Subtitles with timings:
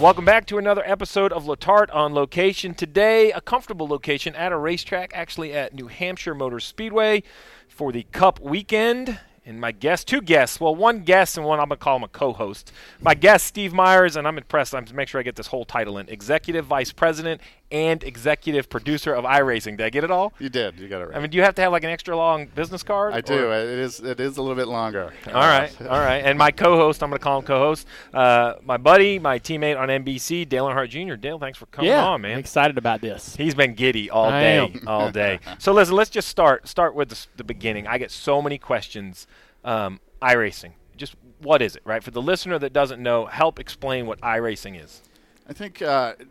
[0.00, 2.74] Welcome back to another episode of Letarte on location.
[2.74, 7.22] Today, a comfortable location at a racetrack, actually at New Hampshire Motor Speedway
[7.66, 9.18] for the Cup weekend.
[9.46, 12.02] And my guest, two guests, well, one guest and one I'm going to call him
[12.02, 12.72] a co host.
[13.00, 14.74] My guest, Steve Myers, and I'm impressed.
[14.74, 17.40] I'm to make sure I get this whole title in Executive Vice President
[17.72, 19.76] and Executive Producer of iRacing.
[19.76, 20.32] Did I get it all?
[20.38, 20.78] You did.
[20.78, 21.16] You got it right.
[21.16, 23.12] I mean, do you have to have like an extra long business card?
[23.12, 23.46] I do.
[23.48, 24.00] or- It is.
[24.00, 25.12] It is a little bit longer.
[25.28, 26.18] All right, all right.
[26.24, 29.88] And my co-host, I'm going to call him co-host, uh, my buddy, my teammate on
[29.88, 31.14] NBC, Dale Earnhardt Jr.
[31.16, 32.38] Dale, thanks for coming yeah, on, I'm man.
[32.38, 33.34] excited about this.
[33.36, 34.88] He's been giddy all I day, am.
[34.88, 35.40] all day.
[35.58, 37.86] So listen, let's just start start with the, the beginning.
[37.86, 39.26] I get so many questions.
[39.64, 42.02] Um, iRacing, just what is it, right?
[42.02, 45.02] For the listener that doesn't know, help explain what iRacing is.
[45.48, 46.24] I think uh, I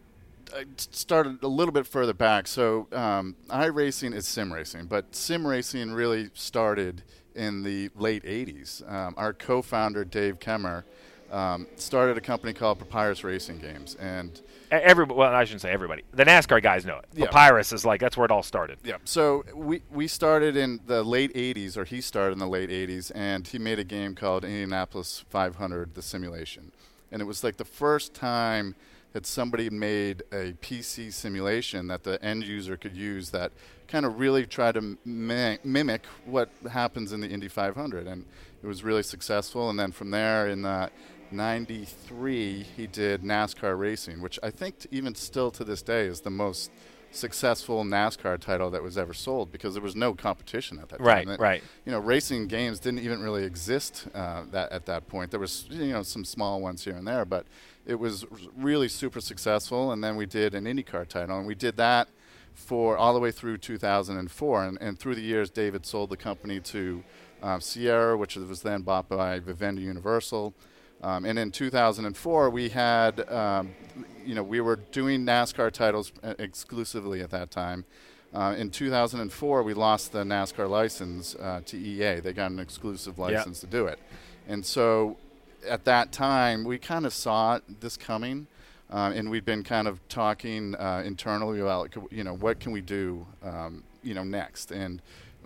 [0.77, 2.47] started a little bit further back.
[2.47, 7.03] So um, iRacing is sim racing, but sim racing really started
[7.33, 8.89] in the late '80s.
[8.91, 10.83] Um, our co-founder Dave Kaemmer
[11.31, 16.03] um, started a company called Papyrus Racing Games, and Every well, I shouldn't say everybody.
[16.13, 17.05] The NASCAR guys know it.
[17.13, 17.25] Yeah.
[17.27, 18.79] Papyrus is like that's where it all started.
[18.83, 18.97] Yeah.
[19.03, 23.11] So we we started in the late '80s, or he started in the late '80s,
[23.13, 26.71] and he made a game called Indianapolis 500: The Simulation,
[27.11, 28.75] and it was like the first time
[29.15, 33.49] that somebody made a PC simulation that the end user could use that
[33.87, 38.25] kind of really tried to mi- mimic what happens in the Indy 500, and
[38.61, 39.69] it was really successful.
[39.69, 40.89] And then from there, in uh,
[41.31, 46.29] '93, he did NASCAR racing, which I think even still to this day is the
[46.29, 46.69] most
[47.11, 51.07] successful NASCAR title that was ever sold because there was no competition at that time.
[51.07, 51.63] Right, That- right.
[51.85, 55.31] You know, racing games didn't even really exist uh, that at that point.
[55.31, 57.45] There was you know some small ones here and there, but
[57.85, 58.25] it was
[58.57, 59.91] really super successful.
[59.91, 62.09] And then we did an IndyCar title, and we did that
[62.53, 64.63] for all the way through 2004.
[64.63, 67.03] And, and through the years, David sold the company to
[67.43, 70.53] um, Sierra, which was then bought by Vivendi Universal.
[71.01, 73.75] Um, and in 2004, we had, um,
[74.25, 77.85] you know, we were doing NASCAR titles uh, exclusively at that time.
[78.33, 82.19] Uh, in 2004, we lost the NASCAR license uh, to EA.
[82.19, 83.99] They got an exclusive license to do it.
[84.47, 85.17] And so
[85.67, 88.47] at that time, we kind of saw this coming.
[88.87, 92.81] Uh, and we'd been kind of talking uh, internally about, you know, what can we
[92.81, 94.71] do, um, you know, next.
[94.71, 95.01] And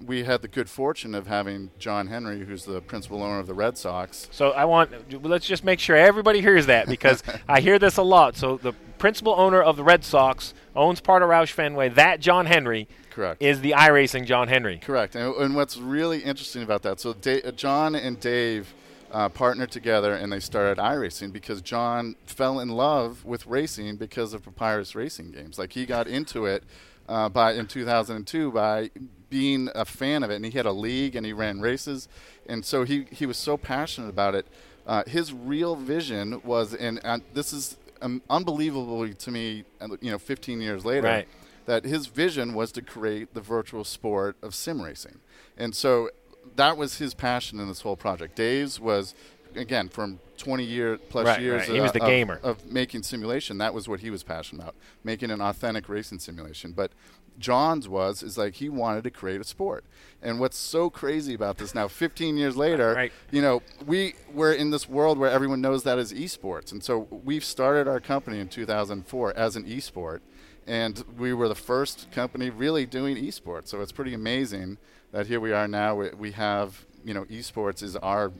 [0.06, 3.54] we had the good fortune of having John Henry, who's the principal owner of the
[3.54, 4.92] Red Sox, So I want
[5.24, 8.36] let's just make sure everybody hears that because I hear this a lot.
[8.36, 11.90] So the principal owner of the Red Sox owns part of Roush Fenway.
[11.90, 13.42] That John Henry Correct.
[13.42, 14.80] is the iRacing John Henry.
[14.80, 15.16] Correct.
[15.16, 18.74] And, and what's really interesting about that, so da- uh, John and Dave
[19.12, 24.34] uh, partnered together and they started iRacing because John fell in love with racing because
[24.34, 25.58] of Papyrus Racing Games.
[25.58, 26.64] Like he got into it
[27.08, 28.92] uh, by in 2002 by
[29.30, 32.08] being a fan of it, and he had a league and he ran races,
[32.48, 34.46] and so he he was so passionate about it.
[34.88, 39.64] Uh, his real vision was, and uh, this is um, unbelievable to me.
[39.82, 41.28] uh, You know, 15 years later, Right.
[41.68, 45.20] that his vision was to create the virtual sport of sim racing.
[45.58, 46.10] And so
[46.56, 48.36] that was his passion in this whole project.
[48.36, 49.14] Dave's was,
[49.56, 51.76] again, from 20 year plus Right, years right.
[51.76, 52.40] He was the of, gamer.
[52.44, 53.58] of making simulation.
[53.58, 56.72] That was what he was passionate about, making an authentic racing simulation.
[56.72, 56.92] But
[57.38, 59.86] John's was is like he wanted to create a sport.
[60.22, 63.14] And what's so crazy about this now, 15 years later, Right.
[63.32, 67.08] you know, we we're in this world where everyone knows that as esports, and so
[67.24, 70.20] we've started our company in 2004 as an esport,
[70.68, 73.70] and we were the first company really doing esports.
[73.70, 74.78] So it's pretty amazing
[75.12, 75.96] that here we are now.
[75.96, 78.32] We, we have you know esports is our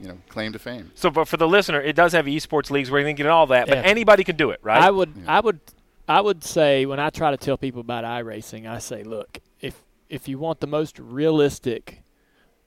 [0.00, 0.92] you know claim to fame.
[0.94, 3.46] So, but for the listener, it does have esports leagues where you can get all
[3.48, 4.82] that, but anybody can do it, right?
[4.82, 5.60] I would, I would,
[6.08, 9.82] I would say when I try to tell people about iRacing, I say, look, if
[10.08, 12.02] if you want the most realistic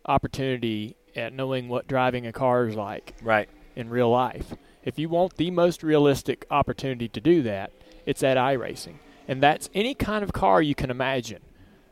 [0.06, 3.50] opportunity at knowing what driving a car is like right.
[3.75, 7.72] in real life, if you want the most realistic opportunity to do that,
[8.06, 8.95] it's at iRacing,
[9.27, 11.42] and that's any kind of car you can imagine.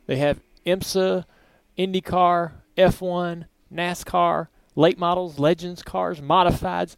[0.07, 1.23] They have IMSA,
[1.77, 6.95] IndyCar, F1, NASCAR, late models, legends cars, modifieds.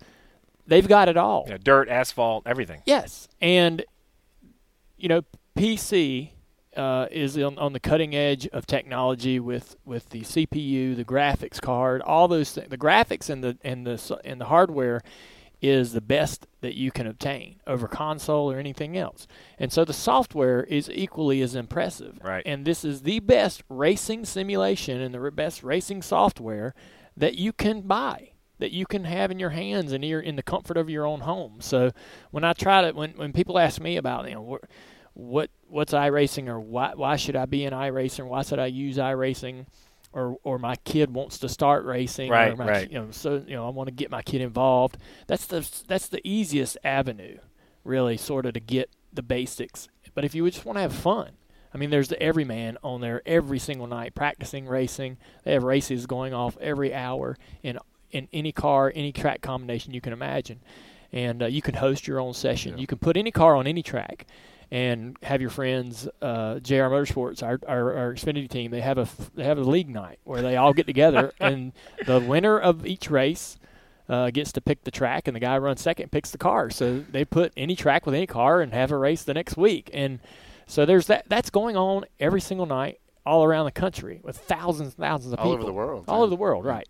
[0.67, 1.45] They've got it all.
[1.47, 2.81] Know, dirt, asphalt, everything.
[2.85, 3.83] Yes, and
[4.97, 5.21] you know,
[5.57, 6.31] PC
[6.75, 11.59] uh, is on, on the cutting edge of technology with, with the CPU, the graphics
[11.61, 12.69] card, all those things.
[12.69, 15.01] The graphics and the and the and the hardware
[15.61, 19.27] is the best that you can obtain over console or anything else.
[19.57, 22.19] And so the software is equally as impressive.
[22.23, 22.43] Right.
[22.45, 26.73] And this is the best racing simulation and the best racing software
[27.17, 30.43] that you can buy that you can have in your hands and you're in the
[30.43, 31.61] comfort of your own home.
[31.61, 31.91] So
[32.31, 34.63] when I try to when when people ask me about you know what
[35.13, 38.27] what what's iRacing or why why should I be in iRacing?
[38.27, 39.65] Why should I use iRacing?
[40.11, 42.91] Or, or my kid wants to start racing, Right, or my, right.
[42.91, 44.97] You know, so you know, I want to get my kid involved.
[45.27, 47.37] That's the that's the easiest avenue,
[47.83, 49.87] really, sort of to get the basics.
[50.15, 51.33] But if you just want to have fun,
[51.73, 55.17] I mean, there's the everyman on there every single night practicing racing.
[55.43, 57.77] They have races going off every hour in
[58.11, 60.61] in any car, any track combination you can imagine,
[61.11, 62.79] and uh, you can host your own session.
[62.79, 64.25] You can put any car on any track,
[64.71, 66.07] and have your friends.
[66.21, 69.89] Uh, JR Motorsports, our, our our Xfinity team, they have a they have a league
[69.89, 71.73] night where they all get together, and
[72.05, 73.57] the winner of each race.
[74.07, 76.71] Uh, gets to pick the track, and the guy runs second picks the car.
[76.71, 79.91] So they put any track with any car and have a race the next week.
[79.93, 80.19] And
[80.65, 81.25] so there's that.
[81.29, 85.37] That's going on every single night all around the country with thousands and thousands of
[85.39, 86.21] All people over the world, All yeah.
[86.23, 86.87] over the world, right?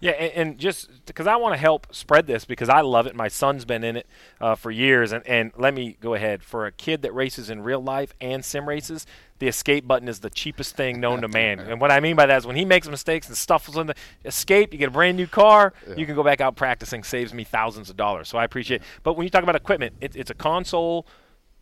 [0.00, 3.16] Yeah, and, and just because I want to help spread this because I love it.
[3.16, 4.06] My son's been in it
[4.40, 6.44] uh, for years, and, and let me go ahead.
[6.44, 9.06] For a kid that races in real life and sim races,
[9.40, 11.58] the escape button is the cheapest thing known to man.
[11.58, 13.94] And what I mean by that is when he makes mistakes and stuff on the
[14.24, 17.02] escape, you get a brand new car, you can go back out practicing.
[17.02, 18.28] Saves me thousands of dollars.
[18.28, 18.82] So I appreciate.
[18.82, 18.86] it.
[19.02, 21.06] But when you talk about equipment, it, it's a console,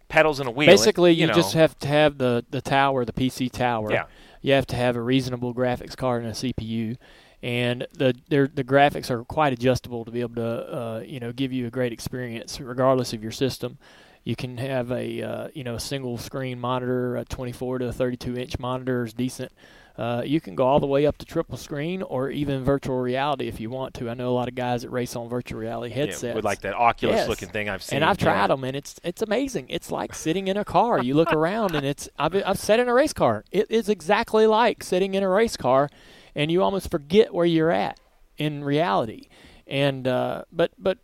[0.09, 0.67] pedals, and a wheel.
[0.67, 3.91] Basically, It- you, know, just have to have the the tower, the PC tower.
[3.91, 4.05] Yeah.
[4.43, 6.99] You have to have a reasonable graphics card and a CPU,
[7.47, 10.45] and the the graphics are quite adjustable to be able to
[10.77, 13.79] uh, you know give you a great experience regardless of your system.
[14.25, 18.37] You can have a uh, you know a single screen monitor, a 24 to 32
[18.37, 19.53] inch monitor is decent.
[19.97, 23.47] Uh, you can go all the way up to triple screen or even virtual reality
[23.47, 24.11] if you want to.
[24.11, 26.61] I know a lot of guys that race on virtual reality yeah, headsets with like
[26.63, 27.29] that Oculus Yes.
[27.29, 27.99] looking thing I've seen.
[27.99, 28.25] and I've Yeah.
[28.25, 29.67] tried them, and it's it's amazing.
[29.69, 30.99] It's like sitting in a car.
[30.99, 33.45] You look around, and it's I've I've sat in a race car.
[33.53, 35.89] It is exactly like sitting in a race car,
[36.37, 37.99] and you almost forget where you're at
[38.39, 39.27] in reality.
[39.67, 40.99] And uh, but but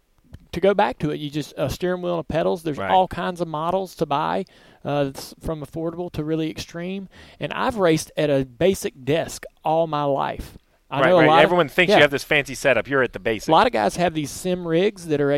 [0.52, 2.62] to go back to it, you just a steering wheel and pedals.
[2.62, 2.90] There's Right.
[2.90, 4.44] all kinds of models to buy,
[4.84, 7.08] uh, from affordable to really extreme.
[7.40, 10.58] And I've raced at a basic desk all my life.
[10.90, 11.26] I right, right.
[11.26, 11.96] lot of- Everyone thinks yeah.
[11.96, 12.87] you have this fancy setup.
[12.87, 13.49] You're at the basic.
[13.49, 15.31] a lot of guys have these sim rigs that are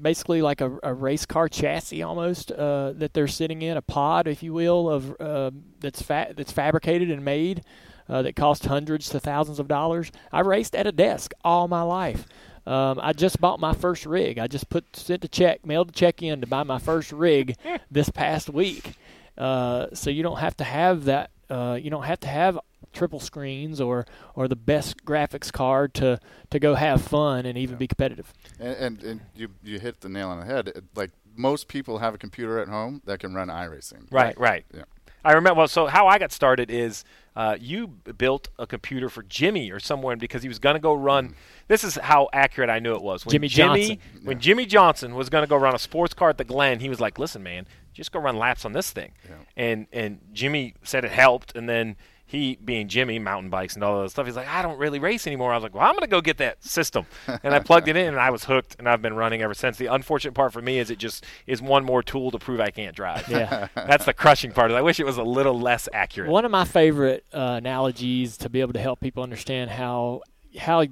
[0.00, 4.26] basically like a, a race car chassis almost uh, that they're sitting in a pod,
[4.26, 5.50] if you will, of uh,
[5.80, 7.62] that's fa- that's fabricated and made
[8.08, 10.12] uh, that cost hundreds to thousands of dollars.
[10.30, 12.26] I raced at a desk all my life.
[12.66, 14.38] Um, I just bought my first rig.
[14.38, 17.56] I just put sent a check, mailed a check in to buy my first rig
[17.90, 18.94] this past week.
[19.36, 21.30] Uh, so you don't have to have that.
[21.50, 22.58] Uh, you don't have to have
[22.92, 26.20] triple screens or or the best graphics card to
[26.50, 28.32] to go have fun and even be competitive.
[28.60, 30.70] And, and, and you, you hit the nail on the head.
[30.94, 34.06] Like most people have a computer at home that can run iRacing.
[34.10, 34.64] Right, right.
[34.72, 34.84] Yeah.
[35.24, 35.58] I remember.
[35.58, 37.04] Well, so how I got started is
[37.36, 40.92] uh, you built a computer for Jimmy or someone because he was going to go
[40.94, 41.34] run.
[41.68, 43.24] This is how accurate I knew it was.
[43.24, 43.98] When Jimmie Johnson.
[44.24, 46.88] When Jimmie Johnson was going to go run a sports car at the Glen, he
[46.88, 49.12] was like, "Listen, man, just go run laps on this thing."
[49.56, 51.96] And and Jimmy said it helped, and then.
[52.32, 55.26] He, being Jimmy, mountain bikes and all that stuff, he's like, I don't really race
[55.26, 55.52] anymore.
[55.52, 57.04] I was like, well, I'm going to go get that system.
[57.42, 59.76] And I plugged it in, and I was hooked, and I've been running ever since.
[59.76, 62.70] The unfortunate part for me is it just is one more tool to prove I
[62.70, 63.28] can't drive.
[63.28, 63.68] Yeah.
[63.74, 64.70] That's the crushing part.
[64.70, 66.30] I wish it was a little less accurate.
[66.30, 70.22] One of my favorite uh, analogies to be able to help people understand how
[70.58, 70.86] how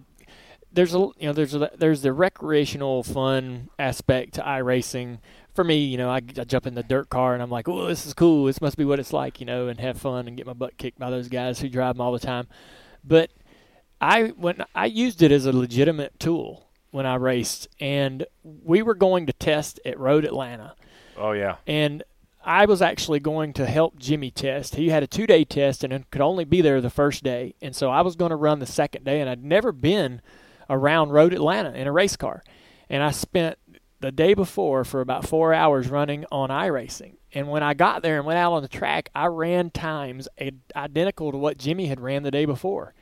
[0.72, 5.18] there's a you know there's a, there's the recreational fun aspect to iRacing.
[5.60, 7.86] For me, you know, I, I jump in the dirt car and I'm like, oh,
[7.86, 8.46] this is cool.
[8.46, 10.78] This must be what it's like, you know, and have fun and get my butt
[10.78, 12.46] kicked by those guys who drive them all the time.
[13.04, 13.30] But
[14.00, 18.94] I when I used it as a legitimate tool when I raced, and we were
[18.94, 20.76] going to test at Road Atlanta
[21.18, 21.56] oh yeah.
[21.66, 22.04] and
[22.42, 24.76] I was actually going to help Jimmy test.
[24.76, 27.54] He had a two day test and could only be there the first day.
[27.60, 30.22] And so I was going to run the second day, and I'd never been
[30.70, 32.42] around Road Atlanta in a race car.
[32.88, 33.58] And I spent
[34.00, 37.16] the day before for about four hours running on iRacing.
[37.32, 40.28] And when I got there and went out on the track, I ran times
[40.74, 42.94] identical to what Jimmy had ran the day before.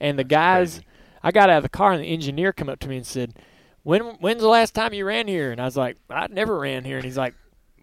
[0.00, 0.80] And the guys,
[1.22, 3.38] I got out of the car, and the engineer come up to me and said,
[3.82, 5.52] when when's the last time you ran here?
[5.52, 6.96] And I was like, I never ran here.
[6.96, 7.34] And he's like,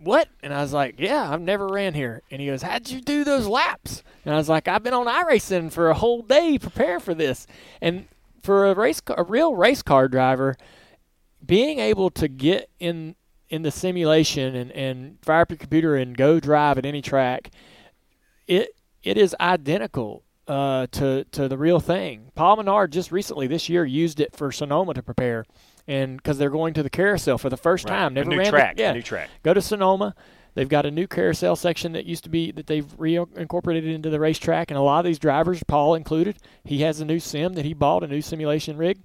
[0.01, 0.27] what?
[0.41, 2.21] And I was like, yeah, I've never ran here.
[2.29, 4.03] And he goes, how'd you do those laps?
[4.25, 7.47] And I was like, I've been on iRacing for a whole day preparing for this.
[7.81, 8.07] And
[8.41, 10.57] for a race, a real race car driver,
[11.45, 13.15] being able to get in
[13.49, 17.51] in the simulation and, and fire up your computer and go drive at any track
[18.47, 18.69] it
[19.03, 22.31] it is identical uh, to to the real thing.
[22.35, 25.45] Paul Menard just recently this year used it for Sonoma to prepare,
[25.87, 27.95] and because they're going to the carousel for the first Right.
[27.97, 29.29] time, A new ran the- track, a yeah, new track.
[29.43, 30.15] Go to Sonoma.
[30.55, 34.19] They've got a new carousel section that used to be that they've reincorporated into the
[34.19, 37.65] racetrack, and a lot of these drivers, Paul included, he has a new sim that
[37.65, 38.99] he bought, a new simulation rig,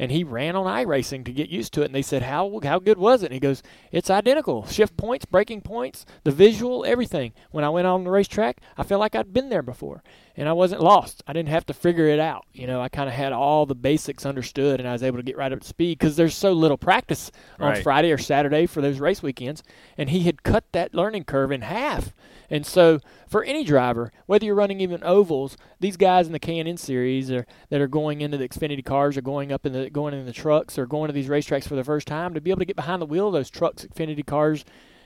[0.00, 1.84] and he ran on iRacing to get used to it.
[1.84, 4.66] And they said, "How how good was it?" And he goes, "It's identical.
[4.66, 7.34] Shift points, braking points, the visual, everything.
[7.50, 10.02] When I went on the racetrack, I felt like I'd been there before,
[10.38, 11.22] and I wasn't lost.
[11.26, 12.46] I didn't have to figure it out.
[12.54, 15.22] You know, I kind of had all the basics understood, and I was able to
[15.22, 17.82] get right up to speed because there's so little practice on Right.
[17.82, 19.62] Friday or Saturday for those race weekends,
[19.98, 22.14] and he had cut that learning curve in half."
[22.50, 26.76] And so, for any driver, whether you're running even ovals, these guys in the K&N
[26.76, 30.14] series are, that are going into the Xfinity cars, or going up in the going
[30.14, 32.58] in the trucks, or going to these racetracks for the first time, to be able
[32.58, 34.64] to get behind the wheel of those trucks, Xfinity cars,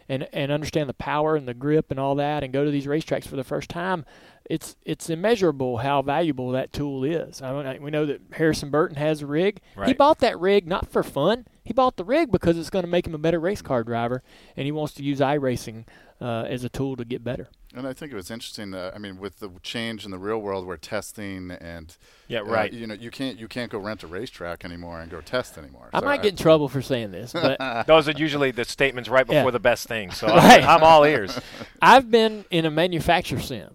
[0.08, 2.86] and and understand the power and the grip and all that, and go to these
[2.86, 4.06] racetracks for the first time,
[4.48, 7.42] it's it's immeasurable how valuable that tool is.
[7.42, 9.60] I mean, we know that Harrison Burton has a rig.
[9.86, 11.46] He bought that rig not for fun.
[11.62, 14.22] He bought the rig because it's going to make him a better race car driver,
[14.56, 15.84] and he wants to use iRacing
[16.24, 17.48] uh, as a tool to get better.
[17.76, 18.72] And I think it was interesting.
[18.72, 21.94] Uh, I mean, with the change in the real world, where testing and
[22.28, 22.72] Yeah, uh, right.
[22.72, 25.90] you know, you can't you can't go rent a racetrack anymore and go test anymore.
[25.92, 29.08] I So might get in trouble for saying this, but Those are usually the statements
[29.10, 29.40] right Yeah.
[29.40, 30.12] before the best thing.
[30.12, 30.62] So Right.
[30.62, 31.38] I'm, I'm all ears.
[31.82, 33.74] I've been in a manufacturer sim,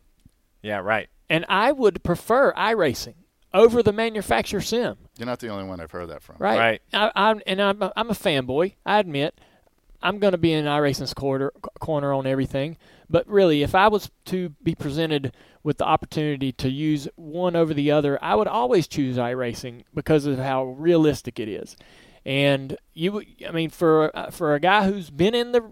[0.64, 1.10] Yeah, right.
[1.30, 3.16] and I would prefer iRacing
[3.54, 4.96] over the manufacturer sim.
[5.18, 6.38] You're not the only one I've heard that from.
[6.40, 6.58] Right.
[6.58, 6.82] Right.
[6.94, 8.76] I, I'm and I'm a, I'm a fanboy.
[8.86, 9.40] I admit.
[10.02, 12.78] I'm going to be in iRacing's corner corner on everything,
[13.10, 17.74] but really, if I was to be presented with the opportunity to use one over
[17.74, 21.76] the other, I would always choose iRacing because of how realistic it is.
[22.26, 25.72] And you, I mean, for uh, for a guy who's been in the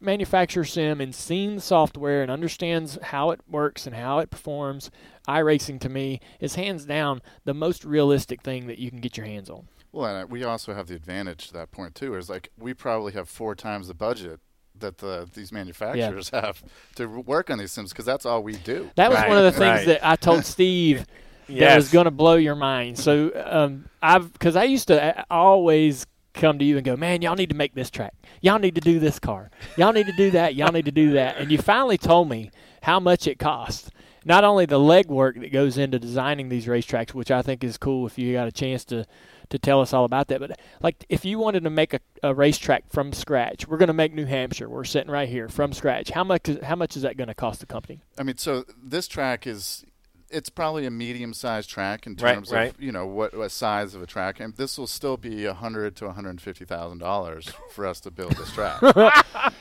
[0.00, 4.90] manufacturer sim and seen the software and understands how it works and how it performs,
[5.26, 9.26] iRacing to me is hands down the most realistic thing that you can get your
[9.26, 9.68] hands on.
[9.92, 12.14] Well, and uh, we also have the advantage to that point too.
[12.14, 14.40] Is like we probably have four times the budget
[14.78, 16.62] that the these manufacturers have
[16.96, 18.90] to work on these sims because that's all we do.
[18.96, 19.86] That was Right, one of the things right.
[19.86, 21.06] that I told Steve
[21.48, 21.76] that Yes.
[21.76, 22.98] was going to blow your mind.
[22.98, 27.34] So um, I've because I used to always come to you and go, man, y'all
[27.34, 28.14] need to make this track.
[28.42, 29.50] Y'all need to do this car.
[29.76, 30.54] Y'all need to do that.
[30.54, 31.38] Y'all need to do that.
[31.38, 32.50] And you finally told me
[32.82, 33.90] how much it costs.
[34.24, 38.06] Not only the legwork that goes into designing these racetracks, which I think is cool
[38.06, 39.06] if you got a chance to
[39.50, 40.40] to tell us all about that.
[40.40, 43.92] But like, if you wanted to make a, a racetrack from scratch, we're going to
[43.94, 44.68] make New Hampshire.
[44.68, 46.10] We're sitting right here from scratch.
[46.10, 46.48] How much?
[46.48, 48.00] Is, how much is that going to cost the company?
[48.18, 49.84] I mean, so this track is
[50.30, 52.70] it's probably a medium-sized track in terms right.
[52.70, 55.54] of you know what, what size of a track, and this will still be a
[55.54, 58.82] hundred to one hundred fifty thousand dollars for us to build this track.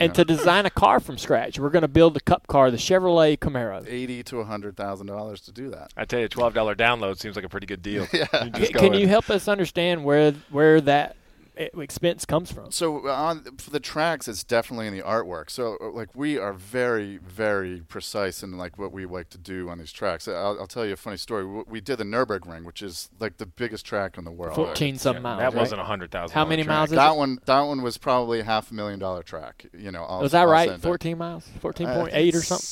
[0.00, 1.58] and to design a car from scratch.
[1.58, 3.86] We're going to build the Cup car, the Chevrolet Camaro.
[3.86, 5.92] Eighty to a hundred thousand dollars to do that.
[5.96, 8.06] I tell you, twelve dollar download seems like a pretty good deal.
[8.12, 8.44] yeah.
[8.44, 11.16] You just go Can you help us understand where where that
[11.56, 12.70] expense comes from?
[12.70, 15.50] So uh, on for the tracks, it's definitely in the artwork.
[15.50, 19.68] So uh, like we are very, very precise in like what we like to do
[19.68, 20.26] on these tracks.
[20.28, 21.44] I'll, I'll tell you a funny story.
[21.44, 24.56] W- We did the Nurburgring, which is like the biggest track in the world.
[24.56, 25.38] Fourteen some Yeah, miles.
[25.40, 25.60] That right?
[25.60, 26.34] wasn't a hundred thousand.
[26.34, 27.16] How many miles is That it?
[27.16, 29.66] one, that one was probably a half a million dollar track.
[29.76, 30.66] You know, all, Was that all right?
[30.68, 30.90] said and done.
[30.90, 32.66] Fourteen miles, fourteen I point think eight or something.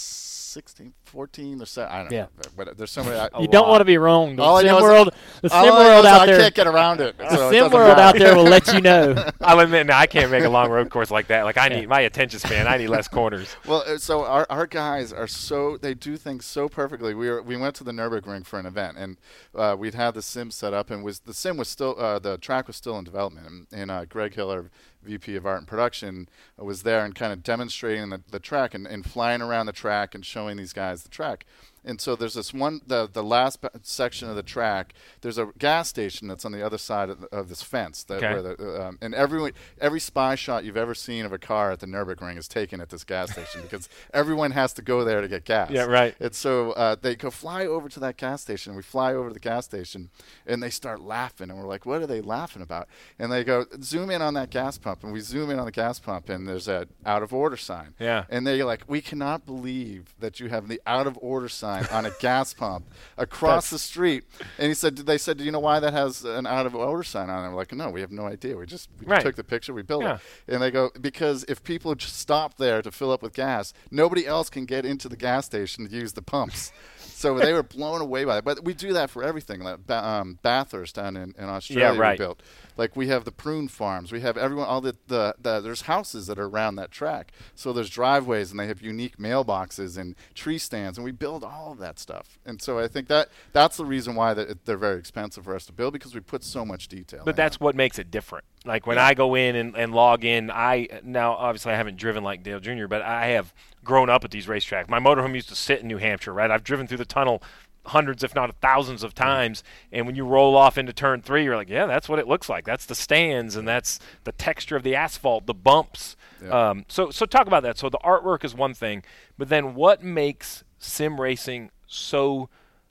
[0.52, 1.86] 16, 14 or so.
[1.90, 2.22] I don't Yeah.
[2.22, 2.28] know.
[2.56, 3.16] But there's so many.
[3.16, 3.70] I, You don't lot.
[3.70, 4.36] want to be wrong.
[4.36, 6.26] The All I sim know is- world, the all sim I world is out I
[6.26, 7.16] there, can't get around it.
[7.18, 8.00] the so sim doesn't world matter.
[8.02, 9.28] out there will let you know.
[9.40, 11.44] I'll admit, now I can't make a long road course like that.
[11.44, 11.80] Like I Yeah.
[11.80, 12.66] need my attention span.
[12.68, 13.48] I need less corners.
[13.66, 17.14] Well, uh, so our, our guys are so they do things so perfectly.
[17.14, 19.16] We were we went to the Nurburgring for an event, and
[19.54, 22.36] uh, we'd had the sim set up, and was the sim was still uh, the
[22.38, 24.70] track was still in development, and, and uh, Greg Hiller,
[25.02, 28.86] VP of Art and Production, was there and kind of demonstrating the, the track and,
[28.86, 31.46] and flying around the track and showing these guys the track.
[31.84, 34.94] And so there's this one, the the last section of the track.
[35.20, 38.04] There's a gas station that's on the other side of, the, of this fence.
[38.04, 38.32] That Okay.
[38.32, 41.80] where the, um, and everyone, every spy shot you've ever seen of a car at
[41.80, 45.26] the Nurburgring is taken at this gas station because everyone has to go there to
[45.28, 45.70] get gas.
[45.70, 46.14] Yeah, right.
[46.20, 48.76] And so uh, they go fly over to that gas station.
[48.76, 50.10] We fly over to the gas station,
[50.46, 52.86] and they start laughing, and we're like, "What are they laughing about?"
[53.18, 55.72] And they go, "Zoom in on that gas pump," and we zoom in on the
[55.72, 57.94] gas pump, and there's a out of order sign.
[57.98, 58.24] Yeah.
[58.30, 62.06] And they're like, "We cannot believe that you have the out of order sign on
[62.06, 62.84] a gas pump
[63.16, 64.24] across the street."
[64.58, 67.02] And he said, "They said, do you know why that has an out of order
[67.02, 68.56] sign on it?" We're like, "No, we have no idea.
[68.56, 69.22] We just we Right.
[69.22, 70.18] took the picture, we built Yeah.
[70.46, 73.72] it." And they go, "Because if people just stop there to fill up with gas,
[73.90, 76.72] nobody else can get into the gas station to use the pumps."
[77.22, 78.44] So they were blown away by it.
[78.44, 79.60] But we do that for everything.
[79.60, 82.18] Like um, Bathurst down in, in Australia, right.
[82.18, 82.42] we built.
[82.76, 84.12] Like we have the prune farms.
[84.12, 87.32] We have everyone, all that the, the there's houses that are around that track.
[87.54, 91.72] So there's driveways and they have unique mailboxes and tree stands, and we build all
[91.72, 92.38] of that stuff.
[92.44, 95.66] And so I think that that's the reason why that they're very expensive for us
[95.66, 97.22] to build because we put so much detail.
[97.24, 98.44] But that's what makes it different.
[98.64, 99.06] Like when yeah.
[99.06, 102.60] I go in and, and log in, I now obviously I haven't driven like Dale
[102.60, 103.52] Jr., but I have
[103.84, 104.88] grown up at these racetracks.
[104.88, 106.50] My motorhome used to sit in New Hampshire, right?
[106.50, 107.42] I've driven through the tunnel
[107.86, 109.62] hundreds, if not thousands of times.
[109.90, 112.48] And when you roll off into turn three, you're like, yeah, that's what it looks
[112.48, 112.64] like.
[112.64, 116.16] That's the stands, and that's the texture of the asphalt, the bumps.
[116.42, 116.70] Yeah.
[116.70, 117.78] Um, so, so talk about that.
[117.78, 119.02] So the artwork is one thing,
[119.38, 122.48] but then what makes sim racing so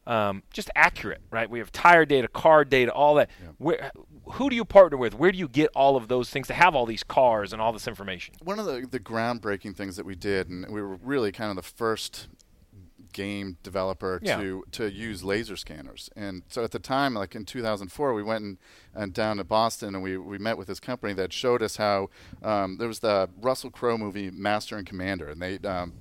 [0.07, 1.50] um, just accurate, right?
[1.50, 3.29] We have tire data, car data, all that.
[3.41, 3.50] Yeah.
[3.57, 3.91] Where,
[4.33, 5.13] who do you partner with?
[5.13, 7.71] Where do you get all of those things to have all these cars and all
[7.71, 8.36] this information?
[8.43, 11.55] One of the, the groundbreaking things that we did, and we were really kind of
[11.55, 12.27] the first
[13.11, 14.37] game developer yeah.
[14.37, 16.09] to to use laser scanners.
[16.15, 18.57] And so at the time, like in 2004, we went and,
[18.93, 22.09] and down to Boston and we, we met with this company that showed us how
[22.43, 25.93] um, there was the Russell Crowe movie Master and Commander, and they um,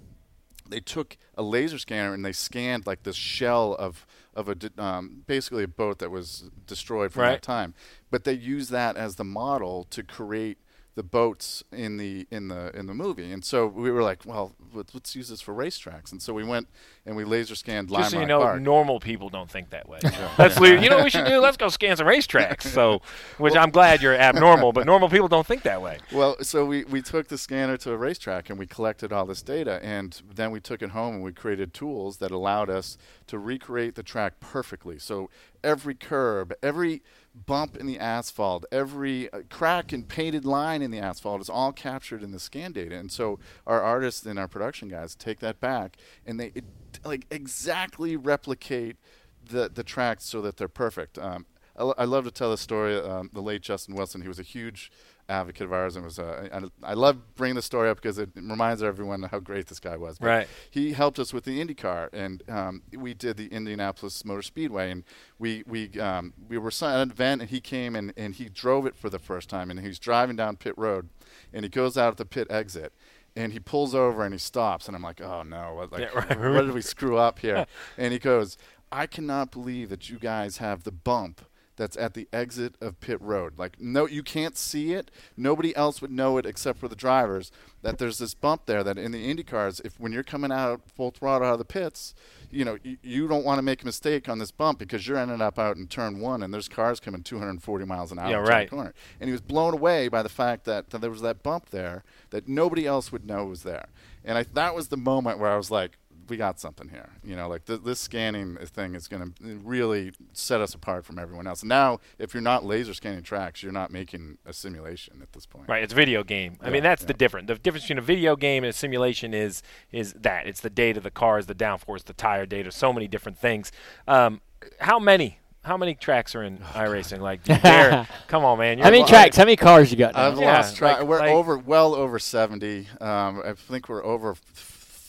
[0.69, 5.25] they took a laser scanner and they scanned like this shell of of a um,
[5.27, 7.33] basically a boat that was destroyed from right.
[7.33, 7.75] that time,
[8.11, 10.59] but they used that as the model to create
[10.97, 13.31] the boats in the in the in the movie.
[13.33, 16.11] And so we were like, well, let's use this for racetracks.
[16.11, 16.69] And so we went
[17.07, 18.61] and we laser scanned Just Lime so you Rock know, Park.
[18.61, 20.01] normal people don't think that way.
[20.37, 21.39] That's you know what we should do?
[21.39, 22.63] Let's go scan some racetracks.
[22.65, 23.03] So,
[23.39, 25.99] which well, I'm glad you're abnormal, but normal people don't think that way.
[26.13, 29.43] Well, so we, we took the scanner to a racetrack and we collected all this
[29.43, 33.39] data, and then we took it home and we created tools that allowed us to
[33.39, 34.99] recreate the track perfectly.
[34.99, 35.31] So
[35.63, 37.03] every curb, every
[37.35, 41.73] bump in the asphalt, every uh, crack and painted line in the asphalt is all
[41.73, 42.97] captured in the scan data.
[42.97, 45.97] And so our artists and our production guys take that back
[46.27, 46.65] and they it,
[47.05, 48.97] like exactly replicate
[49.45, 51.19] the the tracks so that they're perfect.
[51.19, 51.47] Um,
[51.77, 52.95] I, love to tell the story.
[53.01, 54.93] Um, the late Justin Wilson, he was a huge
[55.31, 58.31] advocate of ours and was uh, I, I love bringing the story up because it
[58.35, 60.19] reminds everyone how great this guy was.
[60.19, 60.49] But right.
[60.71, 65.05] He helped us with the IndyCar and um, we did the Indianapolis Motor Speedway and
[65.39, 68.87] we we um, we were at an event and he came and, and he drove
[68.87, 71.09] it for the first time and he's driving down pit road
[71.53, 72.93] and he goes out at the pit exit
[73.37, 76.19] and he pulls over and he stops and I'm like, oh no, what, like, yeah,
[76.19, 76.39] right.
[76.39, 77.67] what did we screw up here?
[77.97, 78.59] and he goes,
[78.93, 81.43] I cannot believe that you guys have the bump
[81.81, 83.59] that's at the exit of pit road.
[83.59, 85.11] Like no you can't see it.
[85.35, 88.99] Nobody else would know it except for the drivers that there's this bump there that
[88.99, 92.15] in the Indy cars if when you're coming out full throttle out of the pits,
[92.51, 95.17] you know, you, you don't want to make a mistake on this bump because you're
[95.17, 98.37] ending up out in turn 1 and there's cars coming 240 miles an hour yeah,
[98.37, 98.69] right.
[98.69, 98.93] the corner.
[99.19, 102.05] And he was blown away by the fact that, that there was that bump there
[102.29, 103.87] that nobody else would know was there.
[104.23, 105.97] And I, that was the moment where I was like,
[106.31, 107.11] we got something here.
[107.23, 111.19] You know, like th- this scanning thing is going to really set us apart from
[111.19, 111.65] everyone else.
[111.65, 115.69] Now, if you're not laser scanning tracks, you're not making a simulation at this point.
[115.69, 116.57] Right, it's a video game.
[116.61, 117.09] Yeah, I mean, that's yeah.
[117.09, 117.49] the difference.
[117.49, 119.63] The difference between a video game and a simulation is
[119.93, 123.37] is that it's the data, the cars, the downforce, the tire data, so many different
[123.37, 123.73] things.
[124.07, 124.41] Um,
[124.79, 127.21] how many how many tracks are in oh, iRacing?
[127.21, 128.79] Like, dare, come on, man.
[128.79, 129.37] How many tracks?
[129.37, 130.15] How many cars you got?
[130.15, 130.29] Now?
[130.29, 131.01] I've yeah, lost track.
[131.01, 132.89] Like, we're like, over, well over seventy.
[133.01, 134.37] Um, I think we're over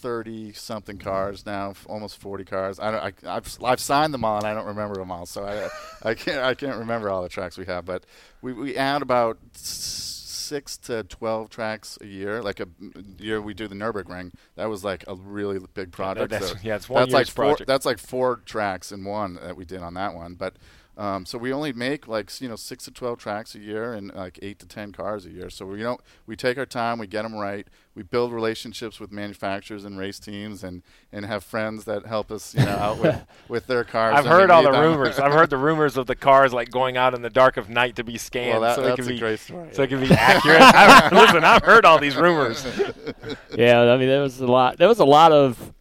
[0.01, 2.79] 30 something cars now, almost 40 cars.
[2.79, 5.45] I don't, I, have I've signed them all and I don't remember them all, so
[5.45, 5.69] I,
[6.09, 7.85] I can't I can't remember all the tracks we have.
[7.85, 8.05] But
[8.41, 12.41] we we add about six to 12 tracks a year.
[12.41, 12.67] Like a
[13.17, 16.31] year we do the Nurburgring, that was like a really big project.
[16.31, 17.67] Yeah, that's, so yeah, it's one that's like four, project.
[17.67, 20.55] That's like four tracks in one that we did on that one, but.
[20.97, 24.13] Um, so we only make like you know six to twelve tracks a year and
[24.13, 25.49] like eight to ten cars a year.
[25.49, 29.09] So we don't we take our time, we get them right, we build relationships with
[29.09, 33.25] manufacturers and race teams, and, and have friends that help us you know out with,
[33.47, 34.15] with their cars.
[34.15, 34.81] I've heard all the them.
[34.81, 35.17] rumors.
[35.17, 37.95] I've heard the rumors of the cars like going out in the dark of night
[37.95, 39.69] to be scanned, well, that, so that's it can a be great story.
[39.71, 40.61] so it can be accurate.
[40.61, 42.65] I've, listen, I've heard all these rumors.
[43.55, 44.77] yeah, I mean there was a lot.
[44.77, 45.73] There was a lot of,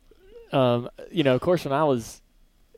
[0.52, 2.22] um, you know, of course when I was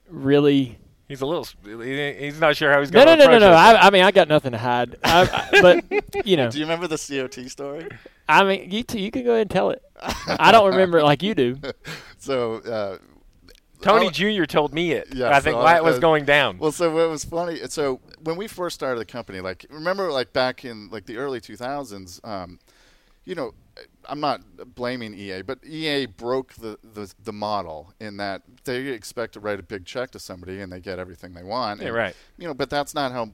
[0.08, 0.78] really
[1.12, 1.46] He's a little.
[1.62, 3.04] He's not sure how he's going.
[3.04, 3.52] No, no, no, no, no.
[3.52, 4.96] I, I, mean, I got nothing to hide.
[5.04, 6.50] I, I, but you know.
[6.50, 7.86] Do you remember the COT story?
[8.26, 9.82] I mean, you t- you can go ahead and tell it.
[10.00, 11.58] I don't remember it like you do.
[12.16, 12.54] So.
[12.60, 12.98] Uh,
[13.82, 14.44] Tony Jr.
[14.44, 15.08] told me it.
[15.12, 16.56] Yeah, I think so why it was uh, going down.
[16.56, 17.58] Well, so it was funny.
[17.68, 21.42] So when we first started the company, like remember, like back in like the early
[21.42, 22.58] 2000s, um,
[23.26, 23.52] you know,
[24.08, 24.42] I'm not
[24.74, 29.58] blaming EA, but EA broke the, the, the, model in that they expect to write
[29.58, 31.80] a big check to somebody and they get everything they want.
[31.80, 32.16] Yeah, right.
[32.38, 33.30] You know, but that's not how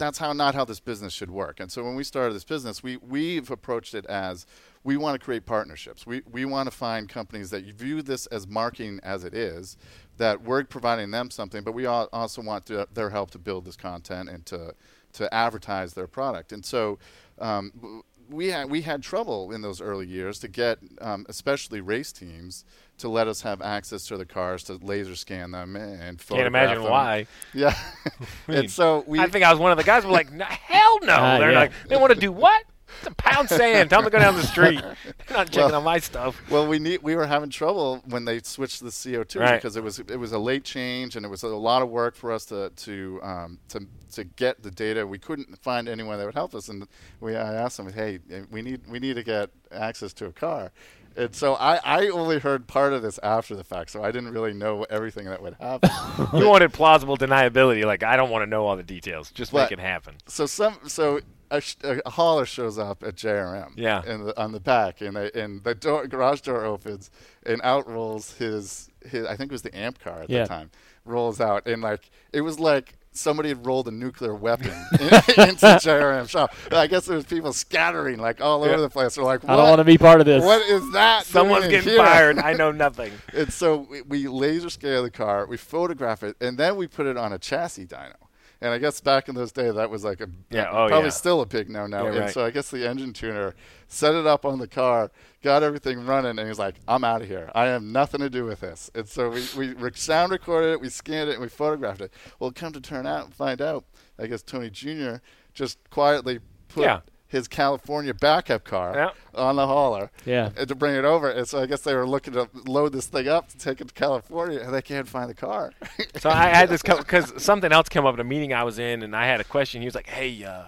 [0.00, 1.60] that's how not how this business should work.
[1.60, 4.46] And so when we started this business, we we've approached it as
[4.82, 6.06] we want to create partnerships.
[6.06, 9.76] We we want to find companies that view this as marketing as it is,
[10.16, 13.76] that we're providing them something, but we also want to, their help to build this
[13.76, 14.74] content and to
[15.12, 16.52] to advertise their product.
[16.52, 16.98] And so
[17.38, 22.12] um, we had we had trouble in those early years to get, um, especially race
[22.12, 22.64] teams,
[22.98, 26.46] to let us have access to the cars to laser scan them and photograph Can't
[26.46, 26.90] imagine them.
[26.92, 27.26] why.
[27.54, 27.74] Yeah,
[28.48, 30.02] and so we I think I was one of the guys.
[30.02, 31.14] Who were like, hell no.
[31.18, 31.58] Ah, They're yeah.
[31.58, 32.64] like, they want to do what?
[32.98, 33.90] It's a pound sand.
[33.90, 34.80] Tell them to go down the street.
[35.04, 36.40] They're not checking Well- on my stuff.
[36.50, 39.54] Well, we need we were having trouble when they switched the COT Right.
[39.56, 42.14] because it was it was a late change and it was a lot of work
[42.16, 45.06] for us to to um, to to get the data.
[45.06, 46.86] We couldn't find anyone that would help us, and
[47.20, 48.18] we I asked them, hey,
[48.50, 50.72] we need we need to get access to a car.
[51.16, 54.30] And so I, I only heard part of this after the fact, so I didn't
[54.32, 55.90] really know everything that would happen.
[56.38, 57.84] You wanted plausible deniability.
[57.84, 59.30] Like, I don't want to know all the details.
[59.32, 60.14] Just make it happen.
[60.28, 61.18] so some so
[61.50, 61.62] a,
[62.06, 63.72] a hauler shows up at JRM.
[63.76, 64.02] Yeah.
[64.06, 67.10] In the, on the back, and they, and the door, garage door opens,
[67.44, 70.42] and out rolls his his I think it was the amp car at Yeah.
[70.42, 70.70] the time
[71.04, 76.28] rolls out, and like it was like somebody had rolled a nuclear weapon into JRM
[76.28, 76.54] shop.
[76.70, 78.76] I guess there was people scattering like all over Yeah.
[78.76, 79.16] the place.
[79.16, 80.44] They're like, I don't want to be part of this.
[80.44, 81.24] What is that?
[81.26, 82.38] Someone's getting here?" fired.
[82.38, 83.12] I know nothing.
[83.34, 87.06] And so we, we laser scale the car, we photograph it, and then we put
[87.06, 88.14] it on a chassis dyno.
[88.62, 91.08] And I guess back in those days, that was like a Yeah, oh, probably yeah.
[91.10, 92.02] still a big no no.
[92.04, 92.30] Yeah, and right.
[92.30, 93.54] so I guess the engine tuner
[93.88, 95.10] set it up on the car,
[95.42, 97.50] got everything running, and he's like, "I'm out of here.
[97.54, 100.80] I have nothing to do with this." And so we we re- sound recorded it,
[100.80, 102.12] we scanned it, and we photographed it.
[102.38, 103.84] Well, come to turn out and find out,
[104.18, 105.16] I guess Tony Jr.
[105.54, 107.00] just quietly put Yeah.
[107.30, 109.10] His California backup car Yeah.
[109.40, 110.48] on the hauler Yeah.
[110.50, 111.30] to bring it over.
[111.30, 113.88] And so I guess they were looking to load this thing up to take it
[113.88, 115.72] to California, and they can't find the car.
[116.18, 119.02] So I had this because something else came up at a meeting I was in,
[119.02, 119.80] and I had a question.
[119.80, 120.64] He was like, "Hey, uh,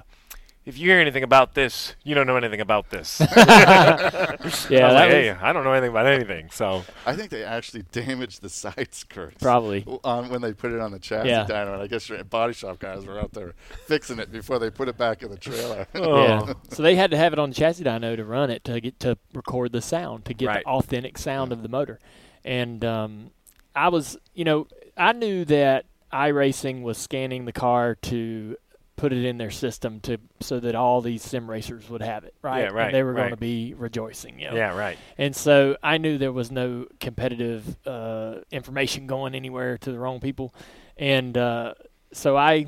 [0.65, 4.69] if you hear anything about this, you don't know anything about this." Yeah, I was
[4.71, 7.83] that like, was "Hey, I don't know anything about anything." So I think they actually
[7.93, 9.43] damaged the side skirts.
[9.43, 9.85] Probably.
[10.05, 11.47] On when they put it on the chassis Yeah.
[11.47, 11.75] dyno.
[11.75, 13.55] And I guess your body shop guys were out there
[13.87, 15.87] fixing it before they put it back in the trailer.
[15.95, 16.23] Oh.
[16.23, 16.53] Yeah.
[16.71, 18.99] so they had to have it on the chassis dyno to run it to get
[19.01, 20.65] to record the sound to get Right.
[20.65, 21.99] the authentic sound of the motor.
[22.45, 23.31] And um,
[23.75, 28.57] I was, you know, I knew that iRacing was scanning the car to
[29.03, 32.37] put it in their system to so that all these sim racers would have it,
[32.41, 32.61] right?
[32.61, 34.55] Yeah, right, And they were going to be rejoicing, you know.
[34.55, 34.97] yeah, right.
[35.19, 40.21] And so I knew there was no competitive uh, information going anywhere to the wrong
[40.21, 40.55] people.
[40.97, 41.75] And uh,
[42.13, 42.67] so I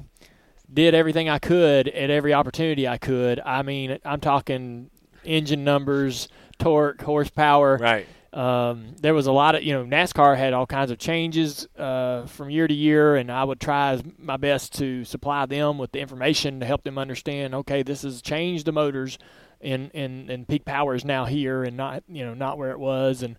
[0.73, 3.38] did everything I could at every opportunity I could.
[3.38, 4.90] I mean, I'm talking
[5.23, 6.27] engine numbers,
[6.59, 7.77] torque, horsepower.
[7.77, 8.09] Right.
[8.35, 12.27] Um, there was a lot of, you know, NASCAR had all kinds of changes uh,
[12.27, 16.01] from year to year, and I would try my best to supply them with the
[16.01, 17.55] information to help them understand.
[17.55, 19.18] Okay, this has changed the motors,
[19.61, 22.81] and and and peak power is now here, and not you know not where it
[22.81, 23.38] was, and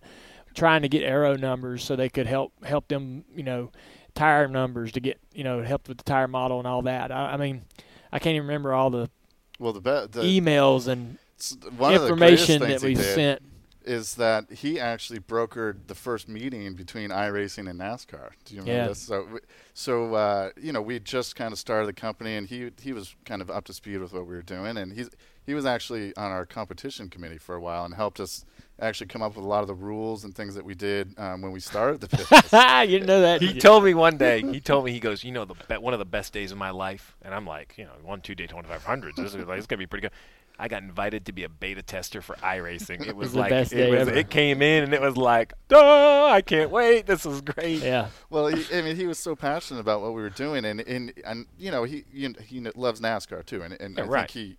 [0.54, 3.70] trying to get aero numbers so they could help help them, you know,
[4.14, 7.12] tire numbers to get you know help with the tire model and all that.
[7.12, 7.64] I, I mean,
[8.10, 9.10] I can't even remember all the
[9.58, 13.42] well, the, be- the emails and s- one of the information that did sent.
[13.86, 18.30] Is that he actually brokered the first meeting between iRacing and NASCAR.
[18.44, 18.88] Do you remember Yeah.
[18.88, 18.98] this?
[18.98, 19.38] So,
[19.74, 23.14] so uh, you know, we just kind of started the company, and he he was
[23.24, 25.08] kind of up to speed with what we were doing, and he's
[25.46, 28.44] he was actually on our competition committee for a while and helped us
[28.80, 31.40] actually come up with a lot of the rules and things that we did um,
[31.40, 32.52] when we started the business.
[32.90, 33.40] you didn't know that.
[33.40, 34.42] He did told me one day.
[34.42, 36.58] He told me he goes, you know, the be- one of the best days of
[36.58, 39.14] my life, and I'm like, you know, one two Daytona 500s.
[39.14, 40.12] This is like, it's gonna be pretty good.
[40.58, 43.06] I got invited to be a beta tester for iRacing.
[43.06, 44.00] It was the like best it day was.
[44.08, 44.12] ever.
[44.14, 46.26] It came in and it was like, duh!
[46.30, 47.06] I can't wait.
[47.06, 47.82] This is great.
[47.82, 48.08] yeah.
[48.30, 51.12] Well, he, I mean, he was so passionate about what we were doing, and and,
[51.24, 54.30] and you know, he you know, he loves NASCAR too, and and Yeah, I right.
[54.30, 54.56] think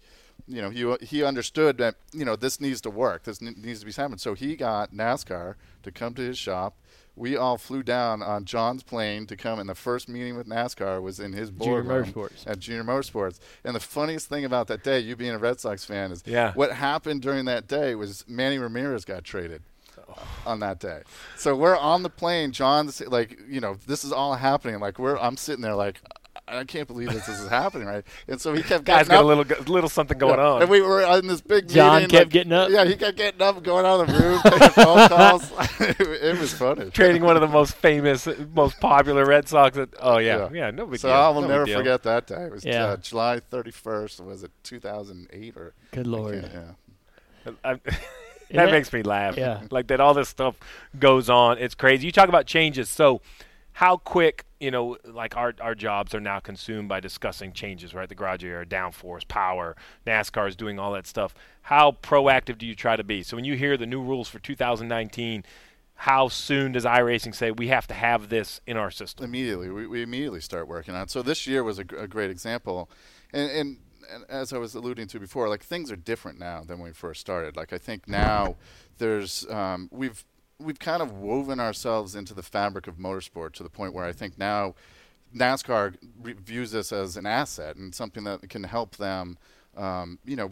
[0.48, 3.80] he, you know, he he understood that you know this needs to work, this needs
[3.80, 4.20] to be happening.
[4.20, 6.76] So he got NASCAR to come to his shop.
[7.18, 11.02] We all flew down on John's plane to come, and the first meeting with NASCAR
[11.02, 12.48] was in his Junior boardroom Motorsports.
[12.48, 13.40] at Junior Motorsports.
[13.64, 16.54] And the funniest thing about that day, you being a Red Sox fan, is Yeah.
[16.54, 19.64] what happened during that day was Manny Ramirez got traded
[20.46, 21.02] on that day.
[21.36, 22.52] So we're on the plane.
[22.52, 24.80] John's like, you know, this is all happening.
[24.80, 26.00] Like we're, I'm sitting there like,
[26.50, 28.06] I can't believe this, this is happening, right?
[28.28, 29.24] And so he kept Guy's getting got up.
[29.24, 30.46] a little go- little something going Yeah.
[30.48, 30.62] on.
[30.62, 32.10] And we were in this big John meeting.
[32.10, 32.70] kept like- getting up?
[32.70, 35.52] Yeah, he kept getting up, going out of the room, taking phone calls.
[35.82, 36.90] it, it was funny.
[36.92, 39.76] Trading one of the most famous, most popular Red Sox.
[39.76, 40.50] That, oh yeah, Yeah.
[40.54, 41.18] yeah, no big So deal.
[41.18, 41.80] I will no never deal.
[41.80, 42.44] forget that day.
[42.46, 42.86] It was Yeah.
[42.86, 44.22] uh, July 31st.
[44.26, 45.74] Was it 2008 or?
[45.92, 46.50] Good lord.
[46.54, 47.52] Yeah.
[47.66, 47.82] I, And
[48.52, 49.36] that makes me laugh.
[49.36, 49.64] Yeah.
[49.70, 50.56] Like that all this stuff
[50.98, 51.58] goes on.
[51.58, 52.06] It's crazy.
[52.06, 52.90] You talk about changes.
[52.90, 53.20] So
[53.78, 58.10] how quick, you know, like our our jobs are now consumed by discussing changes, right?
[58.10, 59.76] The garage area, downforce, power,
[60.08, 61.36] NASCAR is doing all that stuff.
[61.62, 63.22] How proactive do you try to be?
[63.22, 65.44] So when you hear the new rules for 2019,
[65.94, 69.24] how soon does iRacing say we have to have this in our system?
[69.26, 72.30] immediately we, we immediately start working on it so this year was a, a great
[72.32, 72.90] example
[73.32, 73.78] and, and
[74.12, 76.94] and as I was alluding to before, like things are different now than when we
[76.94, 77.58] first started.
[77.58, 78.56] Like I think now
[79.00, 80.24] there's um, we've
[80.60, 84.12] we've kind of woven ourselves into the fabric of motorsport to the point where I
[84.12, 84.76] think now
[85.36, 89.38] NASCAR re- views this as an asset and something that can help them,
[89.76, 90.52] um, you know,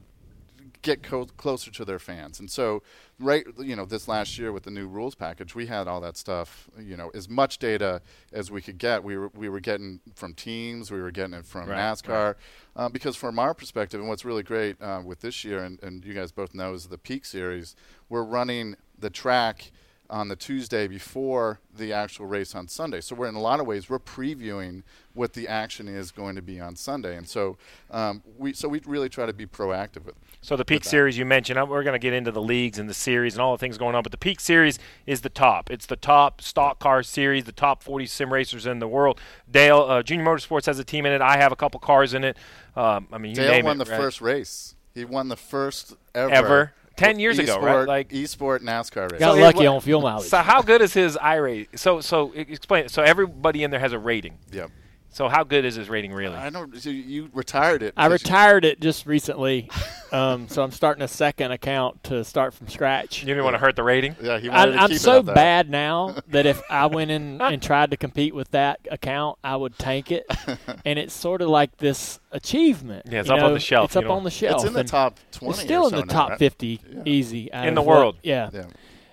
[0.81, 2.39] get co- closer to their fans.
[2.39, 2.83] And so,
[3.19, 6.17] right, you know, this last year with the new rules package, we had all that
[6.17, 6.69] stuff.
[6.79, 10.33] You know, as much data as we could get, we were we were getting from
[10.33, 12.35] teams, we were getting it from Right, NASCAR,
[12.75, 16.05] Uh, because from our perspective, and what's really great uh, with this year, and, and
[16.05, 17.75] you guys both know, is the Peak Series.
[18.09, 19.71] We're running the track
[20.09, 23.01] on the Tuesday before the actual race on Sunday.
[23.01, 26.41] So we're in a lot of ways we're previewing what the action is going to
[26.41, 27.57] be on Sunday, and so
[27.89, 30.15] um, we so we really try to be proactive with.
[30.41, 30.83] So the Peak.
[30.83, 33.41] Series you mentioned, uh, we're going to get into the leagues and the series and
[33.41, 35.71] all the things going on, but the Peak Series is the top.
[35.71, 39.19] It's the top stock car series, the top 40 sim racers in the world.
[39.49, 41.21] Dale, uh, Junior Motorsports has a team in it.
[41.21, 42.37] I have a couple cars in it.
[42.75, 43.99] Um, I mean, you Dale name won it, the right?
[43.99, 44.75] first race.
[44.93, 46.33] He won the first ever.
[46.33, 46.73] Ever.
[46.97, 47.61] 10 years ago, right?
[47.67, 49.19] E-sport- Like- e-sport NASCAR race.
[49.19, 50.27] Got So lucky what- on fuel mileage.
[50.29, 51.77] So how good is his I rate?
[51.77, 52.89] So so explain.
[52.89, 54.37] So everybody in there has a rating.
[54.51, 54.69] Yep.
[55.15, 56.35] So how good is his rating really?
[56.35, 56.75] I don't.
[56.77, 57.93] So you retired it.
[57.95, 59.69] I because you- retired it just recently,
[60.11, 63.21] um, so I'm starting a second account to start from scratch.
[63.21, 64.17] You didn't want to hurt the rating.
[64.21, 65.35] Yeah, he I, wanted to I'm keep so it that.
[65.35, 69.55] bad now that if I went in and tried to compete with that account, I
[69.55, 70.25] would tank it,
[70.85, 73.05] and it's sort of like this achievement.
[73.09, 74.55] Yeah, it's you up on the shelf, It's up on the shelf.
[74.55, 75.51] It's in the top twenty.
[75.53, 76.39] It's still or in the so now, top right?
[76.39, 77.01] 50, Yeah.
[77.05, 78.17] easy In of the what- world.
[78.21, 78.65] Yeah, Yeah.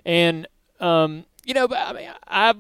[0.05, 0.49] and
[0.81, 2.55] um, you know, but I mean, I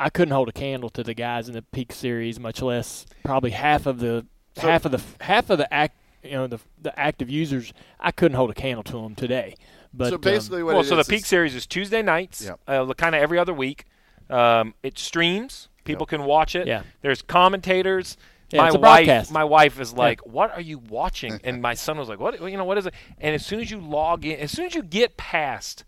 [0.00, 3.50] I couldn't hold a candle to the guys in the Peak Series, much less probably
[3.50, 6.98] half of the So- half of the half of the act you know the the
[6.98, 7.72] active users.
[7.98, 9.54] I couldn't hold a candle to them today.
[9.92, 12.44] But so um, basically, what well, it so the Peak is- Series is Tuesday nights,
[12.44, 12.60] Yep.
[12.66, 13.84] uh, kind of every other week.
[14.28, 15.68] Um, it streams.
[15.84, 16.66] People can watch it.
[16.66, 16.82] Yeah.
[17.00, 18.16] There's commentators.
[18.50, 19.32] Yeah, my wife, broadcast.
[19.32, 22.40] my wife is like, "What are you watching?" And my son was like, "What?
[22.40, 24.74] You know, what is it?" And as soon as you log in, as soon as
[24.74, 25.84] you get past,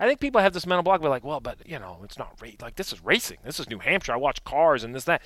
[0.00, 1.00] I think people have this mental block.
[1.00, 3.38] They're like, "Well, but you know, it's not ra- like this is racing.
[3.44, 4.12] This is New Hampshire.
[4.12, 5.22] I watch cars and this that."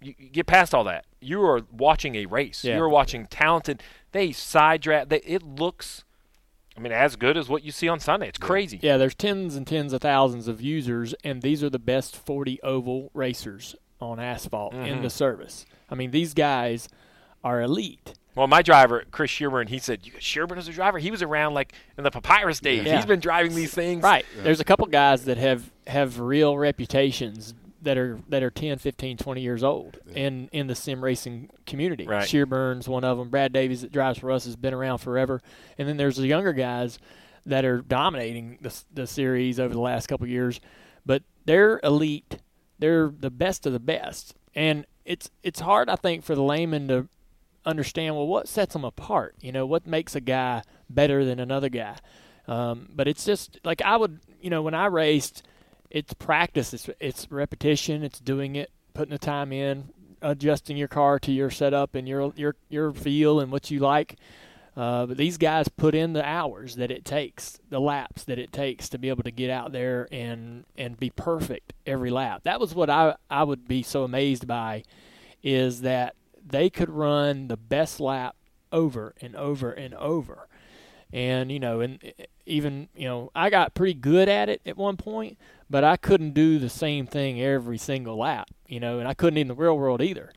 [0.00, 1.06] You, you get past all that.
[1.20, 2.62] You are watching a race.
[2.62, 2.76] Yeah.
[2.76, 3.82] You are watching talented.
[4.12, 5.08] They side draft.
[5.08, 6.04] They, it looks.
[6.76, 8.28] I mean, as good as what you see on Sunday.
[8.28, 8.78] It's crazy.
[8.80, 12.62] Yeah, there's tens and tens of thousands of users, and these are the best 40
[12.62, 14.84] oval racers on asphalt Mm-hmm.
[14.84, 15.66] in the service.
[15.90, 16.88] I mean, these guys
[17.42, 18.14] are elite.
[18.38, 20.98] Well, my driver, Chris Sherburne, he said, "You got Sherburne as a driver.
[20.98, 22.84] He was around like in the papyrus days.
[22.84, 22.94] Yeah.
[22.96, 24.00] He's been driving these things.
[24.02, 24.24] Right.
[24.42, 29.16] There's a couple guys that have have real reputations that are that are 10, 15,
[29.16, 32.06] 20 years old in in the sim racing community.
[32.06, 32.28] Right.
[32.28, 33.28] Shearburn's one of them.
[33.28, 35.40] Brad Davies that drives for us has been around forever.
[35.76, 37.00] And then there's the younger guys
[37.44, 40.60] that are dominating the the series over the last couple of years,
[41.04, 42.38] but they're elite.
[42.78, 44.36] They're the best of the best.
[44.54, 47.08] And it's it's hard I think for the layman to
[47.64, 49.34] understand well what sets them apart.
[49.40, 51.96] You know, what makes a guy better than another guy.
[52.46, 55.42] Um, but it's just like I would, you know, when I raced,
[55.90, 59.90] it's practice, it's it's repetition, it's doing it, putting the time in,
[60.22, 64.16] adjusting your car to your setup and your your your feel and what you like.
[64.76, 68.52] Uh, but these guys put in the hours that it takes, the laps that it
[68.52, 72.42] takes to be able to get out there and and be perfect every lap.
[72.44, 74.84] That was what I I would be so amazed by,
[75.42, 76.14] is that
[76.50, 78.36] they could run the best lap
[78.72, 80.48] over and over and over
[81.12, 82.12] and you know and
[82.44, 85.38] even you know i got pretty good at it at one point
[85.70, 89.38] but i couldn't do the same thing every single lap you know and i couldn't
[89.38, 90.30] in the real world either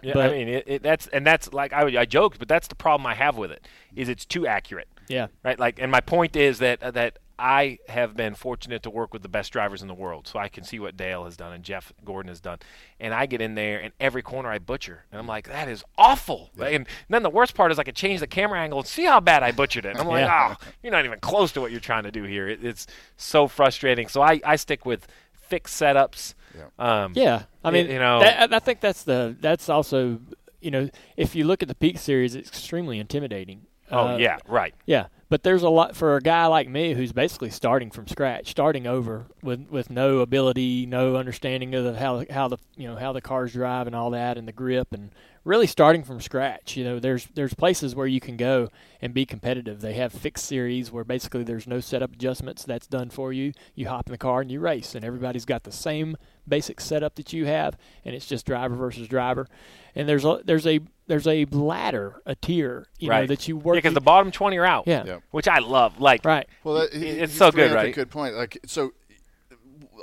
[0.00, 2.76] Yeah, I mean, it, it, that's and that's like I, I joked, but that's the
[2.76, 3.66] problem I have with it.
[3.96, 5.58] Is it's too accurate, yeah right?
[5.58, 9.22] Like, and my point is that uh, that I have been fortunate to work with
[9.22, 11.62] the best drivers in the world, so I can see what Dale has done and
[11.62, 12.58] Jeff Gordon has done,
[12.98, 15.84] and I get in there and every corner I butcher, and I'm like, that is
[15.96, 16.50] awful.
[16.60, 19.20] And then the worst part is I could change the camera angle and see how
[19.20, 19.90] bad I butchered it.
[19.90, 20.56] And I'm like, Yeah.
[20.60, 22.48] oh, you're not even close to what you're trying to do here.
[22.48, 24.08] It, it's so frustrating.
[24.08, 26.34] So I, I stick with fixed setups.
[26.78, 30.18] Um, yeah I mean you know- that, i think that's the that's also
[30.60, 34.38] you know if you look at the peak series it's extremely intimidating Oh Uh, yeah,
[34.48, 34.74] right.
[34.86, 38.50] Yeah, but there's a lot for a guy like me who's basically starting from scratch,
[38.50, 42.96] starting over with with no ability, no understanding of the, how how the you know
[42.96, 45.10] how the cars drive and all that, and the grip, and
[45.48, 46.76] really starting from scratch.
[46.76, 48.68] You know, there's there's places where you can go
[49.00, 49.80] and be competitive.
[49.80, 52.64] They have fixed series where basically there's no setup adjustments.
[52.64, 53.52] That's done for you.
[53.74, 57.14] You hop in the car and you race, and everybody's got the same basic setup
[57.16, 59.48] that you have, and it's just driver versus driver.
[59.94, 63.28] And there's a there's a there's a ladder, a tier, you know, Right.
[63.28, 63.74] that you work.
[63.76, 64.84] Yeah, because the bottom 20 are out.
[64.86, 65.04] Yeah.
[65.06, 65.18] Yeah.
[65.30, 65.98] which I love.
[65.98, 66.46] Like, right.
[66.64, 67.88] Well, that, he- it's he's so good, bringing right?
[67.88, 68.34] A good point.
[68.34, 68.92] Like so,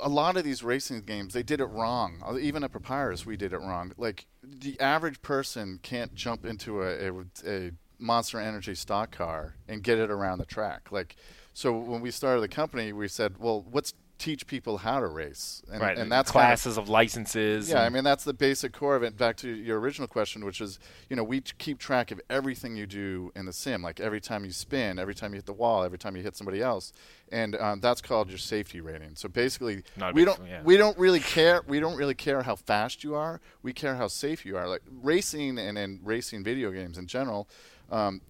[0.02, 2.22] a lot of these racing games they did it wrong.
[2.26, 3.92] Uh, Even at Papyrus, we did it wrong.
[3.96, 9.82] Like the average person can't jump into a, a, a Monster Energy stock car and
[9.82, 10.88] get it around the track.
[10.90, 11.16] Like
[11.54, 15.62] so, when we started the company, we said, well, let's teach people how to race,
[15.70, 15.98] and, right.
[15.98, 17.68] and that's kind of- classes of licenses.
[17.68, 19.16] yeah, I mean that's the basic core of it.
[19.16, 20.78] Back to your original question, which is,
[21.10, 24.20] you know, we t- keep track of everything you do in the sim, like every
[24.20, 26.92] time you spin, every time you hit the wall, every time you hit somebody else,
[27.30, 29.16] and um, that's called your safety rating.
[29.16, 30.62] So basically, Not we don't yeah.
[30.64, 31.62] we don't really care.
[31.66, 33.40] We don't really care how fast you are.
[33.62, 34.68] We care how safe you are.
[34.68, 37.48] Like racing and, and racing video games in general.
[37.90, 38.20] Um,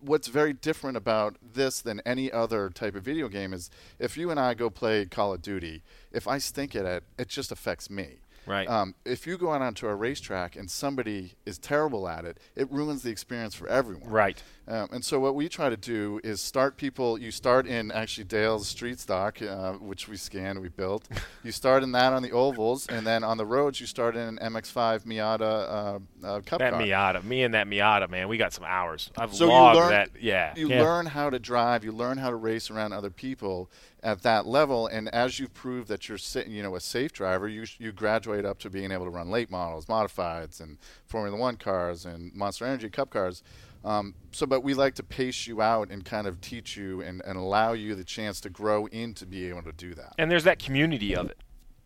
[0.00, 4.30] what's very different about this than any other type of video game is if you
[4.30, 7.90] and I go play Call of Duty, if I stink at it, it just affects
[7.90, 8.18] me.
[8.46, 8.68] Right.
[8.68, 12.70] Um, if you go out onto a racetrack and somebody is terrible at it, it
[12.70, 14.10] ruins the experience for everyone.
[14.10, 14.42] Right.
[14.66, 17.18] Um, and so what we try to do is start people.
[17.18, 21.06] You start in actually Dale's street stock, uh, which we scanned, we built.
[21.42, 24.38] you start in that on the ovals, and then on the roads you start in
[24.38, 26.80] an MX-5 Miata uh, uh, Cup That car.
[26.80, 29.10] Miata, me and that Miata, man, we got some hours.
[29.18, 30.10] I've So logged learn that.
[30.18, 30.54] Yeah.
[30.56, 30.80] You Yeah.
[30.82, 31.84] learn how to drive.
[31.84, 33.70] You learn how to race around other people
[34.02, 34.86] at that level.
[34.86, 37.92] And as you prove that you're, si- you know, a safe driver, you sh- you
[37.92, 42.32] graduate up to being able to run late models, modifieds, and Formula One cars and
[42.34, 43.42] Monster Energy Cup cars.
[43.84, 47.20] Um, so, but we like to pace you out and kind of teach you and,
[47.24, 50.14] and allow you the chance to grow into be able to do that.
[50.18, 51.38] and there's that community of it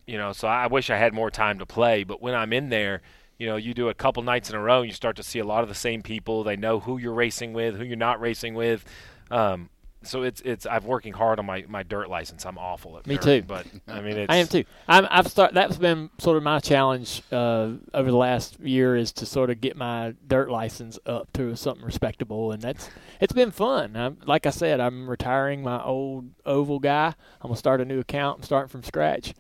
[0.06, 2.68] you know so i wish i had more time to play but when i'm in
[2.70, 3.02] there
[3.38, 5.38] you know you do a couple nights in a row and you start to see
[5.38, 8.20] a lot of the same people they know who you're racing with who you're not
[8.20, 8.84] racing with
[9.30, 9.68] um,
[10.02, 13.16] so it's it's i'm working hard on my, my dirt license i'm awful at Me
[13.16, 13.42] dirt, too.
[13.42, 14.64] but i mean it's I am too.
[14.87, 15.54] I'm, I've start.
[15.54, 19.61] That's been sort of my challenge uh, over the last year is to sort of
[19.61, 22.88] get my dirt license up to something respectable, and that's
[23.20, 23.96] it's been fun.
[23.96, 27.08] I'm, like I said, I'm retiring my old oval guy.
[27.40, 28.38] I'm gonna start a new account.
[28.38, 29.34] I'm starting from scratch,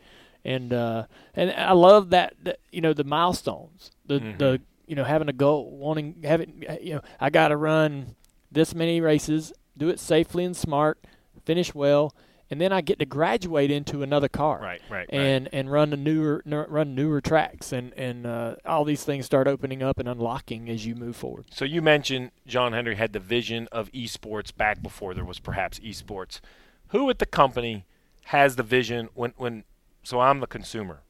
[0.44, 5.04] and uh, and I love that, that you know the milestones, the the you know
[5.04, 8.16] having a goal, wanting having you know I got to run
[8.50, 10.98] this many races, do it safely and smart,
[11.44, 12.14] finish well,
[12.50, 15.08] and then I get to graduate into another car right right right.
[15.10, 19.26] and and run a newer n- run newer tracks and and uh, all these things
[19.26, 21.46] start opening up and unlocking as you move forward.
[21.52, 25.78] So you mentioned John Henry had the vision of esports back before there was perhaps
[25.80, 26.40] esports.
[26.88, 27.84] Who at the company
[28.26, 29.64] has the vision when when
[30.02, 31.00] so I'm the consumer.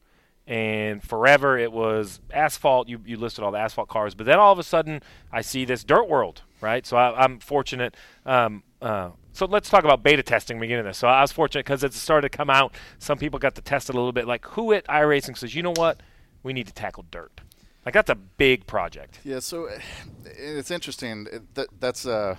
[0.49, 2.89] And forever it was asphalt.
[2.89, 5.63] You, you listed all the asphalt cars, but then all of a sudden I see
[5.63, 6.85] this dirt world, right?
[6.87, 7.95] So I, I'm fortunate.
[8.25, 10.97] Um, uh, so let's talk about beta testing the beginning of this.
[10.97, 12.73] So I was fortunate because it started to come out.
[12.97, 14.25] Some people got to test it a little bit.
[14.25, 16.01] Like who at iRacing says, you know what,
[16.41, 17.41] we need to tackle dirt.
[17.85, 19.19] Like that's a big project.
[19.23, 19.69] Yeah, so
[20.25, 21.27] it's interesting.
[21.31, 22.37] It- That, that's uh,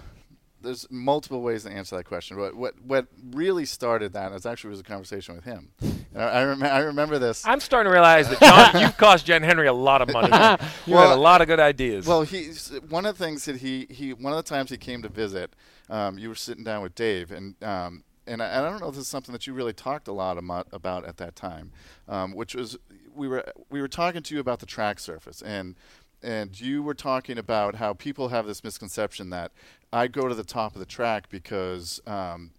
[0.63, 2.37] there's multiple ways to answer that question.
[2.39, 5.71] What what what really started that is actually was a conversation with him.
[6.15, 7.47] I, I, rem- I remember this.
[7.47, 10.29] I'm starting to realize that John, you've cost John Henry a lot of money.
[10.87, 12.07] you had a lot of good ideas.
[12.07, 15.03] Well, he's one of the things that he, he one of the times he came
[15.03, 15.55] to visit,
[15.89, 18.95] um, you were sitting down with Dave, and um, and I, I don't know if
[18.95, 21.73] this is something that you really talked a lot about at that time,
[22.09, 22.77] um, which was
[23.15, 25.77] we were we were talking to you about the track surface and.
[26.23, 29.53] And you were talking about how people have this misconception that
[29.93, 32.53] I go to the top of the track because, um,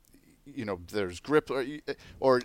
[0.45, 1.65] you know, there's grip or,
[2.19, 2.41] or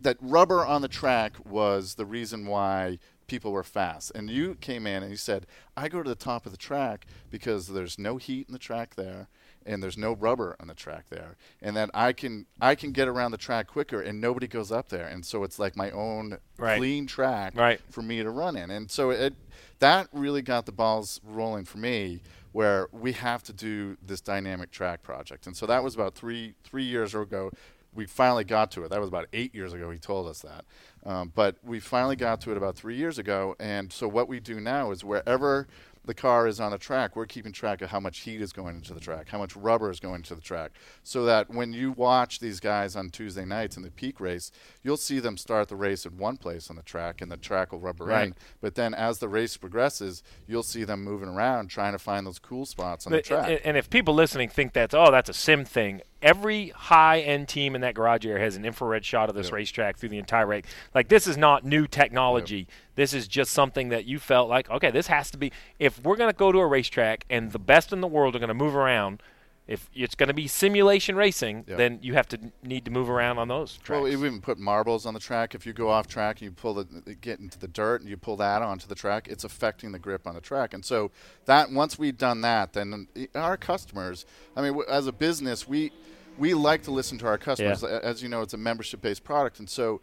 [0.00, 4.10] that rubber on the track was the reason why people were fast.
[4.14, 7.06] And you came in and you said, I go to the top of the track
[7.30, 9.28] because there's no heat in the track there
[9.66, 11.36] and there's no rubber on the track there.
[11.60, 14.88] And that I can I can get around the track quicker and nobody goes up
[14.88, 15.06] there.
[15.06, 16.78] And so it's like my own Right.
[16.78, 17.80] clean track Right.
[17.90, 18.70] for me to run in.
[18.70, 19.34] And so it
[19.78, 22.20] that really got the balls rolling for me
[22.52, 25.46] where we have to do this dynamic track project.
[25.46, 27.50] And so that was about three three years ago.
[27.94, 28.90] We finally got to it.
[28.90, 29.90] That was about eight years ago.
[29.90, 30.64] He told us that,
[31.04, 33.56] um, but we finally got to it about three years ago.
[33.58, 35.66] And so what we do now is wherever
[36.08, 38.74] the car is on the track, we're keeping track of how much heat is going
[38.76, 40.72] into the track, how much rubber is going into the track,
[41.04, 44.50] so that when you watch these guys on Tuesday nights in the peak race,
[44.82, 47.70] you'll see them start the race in one place on the track, and the track
[47.72, 48.28] will rubber Right.
[48.28, 48.34] in.
[48.60, 52.38] But then as the race progresses, you'll see them moving around trying to find those
[52.38, 53.48] cool spots on the track.
[53.50, 57.48] and, and if people listening think that's oh that's a sim thing, every high end
[57.48, 60.46] team in that garage area has an infrared shot of this racetrack through the entire
[60.46, 60.64] race.
[60.94, 62.66] Like this is not new technology.
[62.94, 65.52] This is just something that you felt like okay, this has to be.
[65.78, 68.40] If we're going to go to a racetrack and the best in the world are
[68.40, 69.22] going to move around.
[69.68, 71.76] If it's going to be simulation racing, Yeah.
[71.76, 73.90] then you have to need to move around on those tracks.
[73.90, 75.54] Well, we even put marbles on the track.
[75.54, 78.16] If you go off track and you pull the get into the dirt and you
[78.16, 80.72] pull that onto the track, it's affecting the grip on the track.
[80.72, 81.10] And so
[81.44, 84.24] that once we've done that, then our customers.
[84.56, 85.92] I mean, as a business, we
[86.38, 87.82] we like to listen to our customers.
[87.82, 87.98] Yeah.
[88.02, 90.00] As you know, it's a membership-based product, and so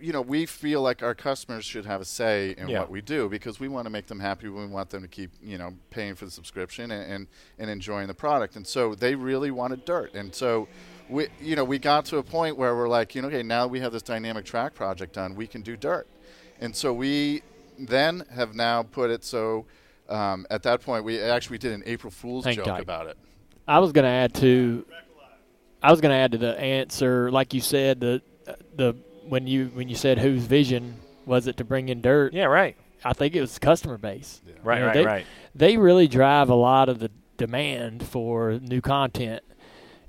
[0.00, 2.80] you know, we feel like our customers should have a say in Yeah.
[2.80, 4.48] what we do because we want to make them happy.
[4.48, 7.26] We want them to keep, you know, paying for the subscription and, and,
[7.58, 8.56] and enjoying the product.
[8.56, 10.14] And so they really wanted dirt.
[10.14, 10.66] And so
[11.08, 13.66] we, you know, we got to a point where we're like, you know, okay, now
[13.68, 15.34] we have this dynamic track project done.
[15.36, 16.08] We can do dirt.
[16.60, 17.42] And so we
[17.78, 19.66] then have now put it so
[20.08, 22.82] um, at that point we actually did an April Fool's Hang joke tight.
[22.82, 23.16] about it.
[23.68, 24.84] I was going to add to.
[25.82, 28.20] I was going to add to the answer, like you said, the
[28.74, 28.94] the
[29.28, 30.96] when you when you said whose vision
[31.26, 32.32] was it to bring in dirt?
[32.32, 32.76] Yeah, right.
[33.04, 34.42] I think it was customer base.
[34.62, 35.26] Right, You know, right, they, right.
[35.54, 39.42] They really drive a lot of the demand for new content.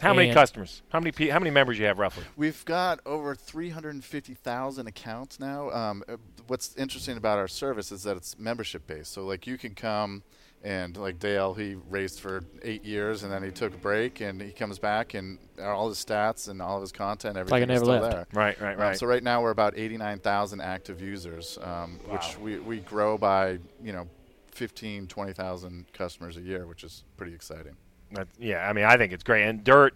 [0.01, 0.81] How many customers?
[0.89, 2.23] How many how many members you have roughly?
[2.35, 5.69] We've got over 350,000 accounts now.
[5.69, 9.13] Um, uh, what's interesting about our service is that it's membership based.
[9.13, 10.23] So like you can come
[10.63, 14.39] and like Dale, he raced for eight years and then he took a break and
[14.41, 17.73] he comes back and all his stats and all of his content, like everything it
[17.73, 18.13] is never still left.
[18.13, 18.27] there.
[18.43, 18.97] Right, right, Um, right.
[18.97, 23.91] so right now we're about 89,000 active users, um, which we, we grow by you
[23.93, 24.07] know
[24.51, 27.75] 15, 20,000 customers a year, which is pretty exciting.
[28.11, 29.43] That- yeah, I mean, I think it's great.
[29.47, 29.95] And dirt,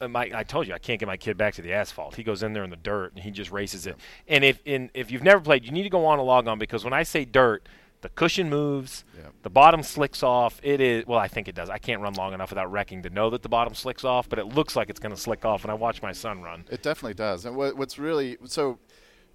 [0.00, 2.16] uh, my, I told you I can't get my kid back to the asphalt.
[2.16, 3.96] He goes in there in the dirt and he just races it.
[4.26, 6.58] And if in, if you've never played, you need to go on a log on
[6.58, 7.68] because when I say dirt,
[8.02, 9.32] the cushion moves, Yep.
[9.42, 10.60] the bottom slicks off.
[10.62, 11.70] It is well, I think it does.
[11.70, 14.38] I can't run long enough without wrecking to know that the bottom slicks off, but
[14.38, 15.62] it looks like it's going to slick off.
[15.64, 16.64] And I watch my son run.
[16.70, 17.44] It definitely does.
[17.46, 18.78] And what, what's really so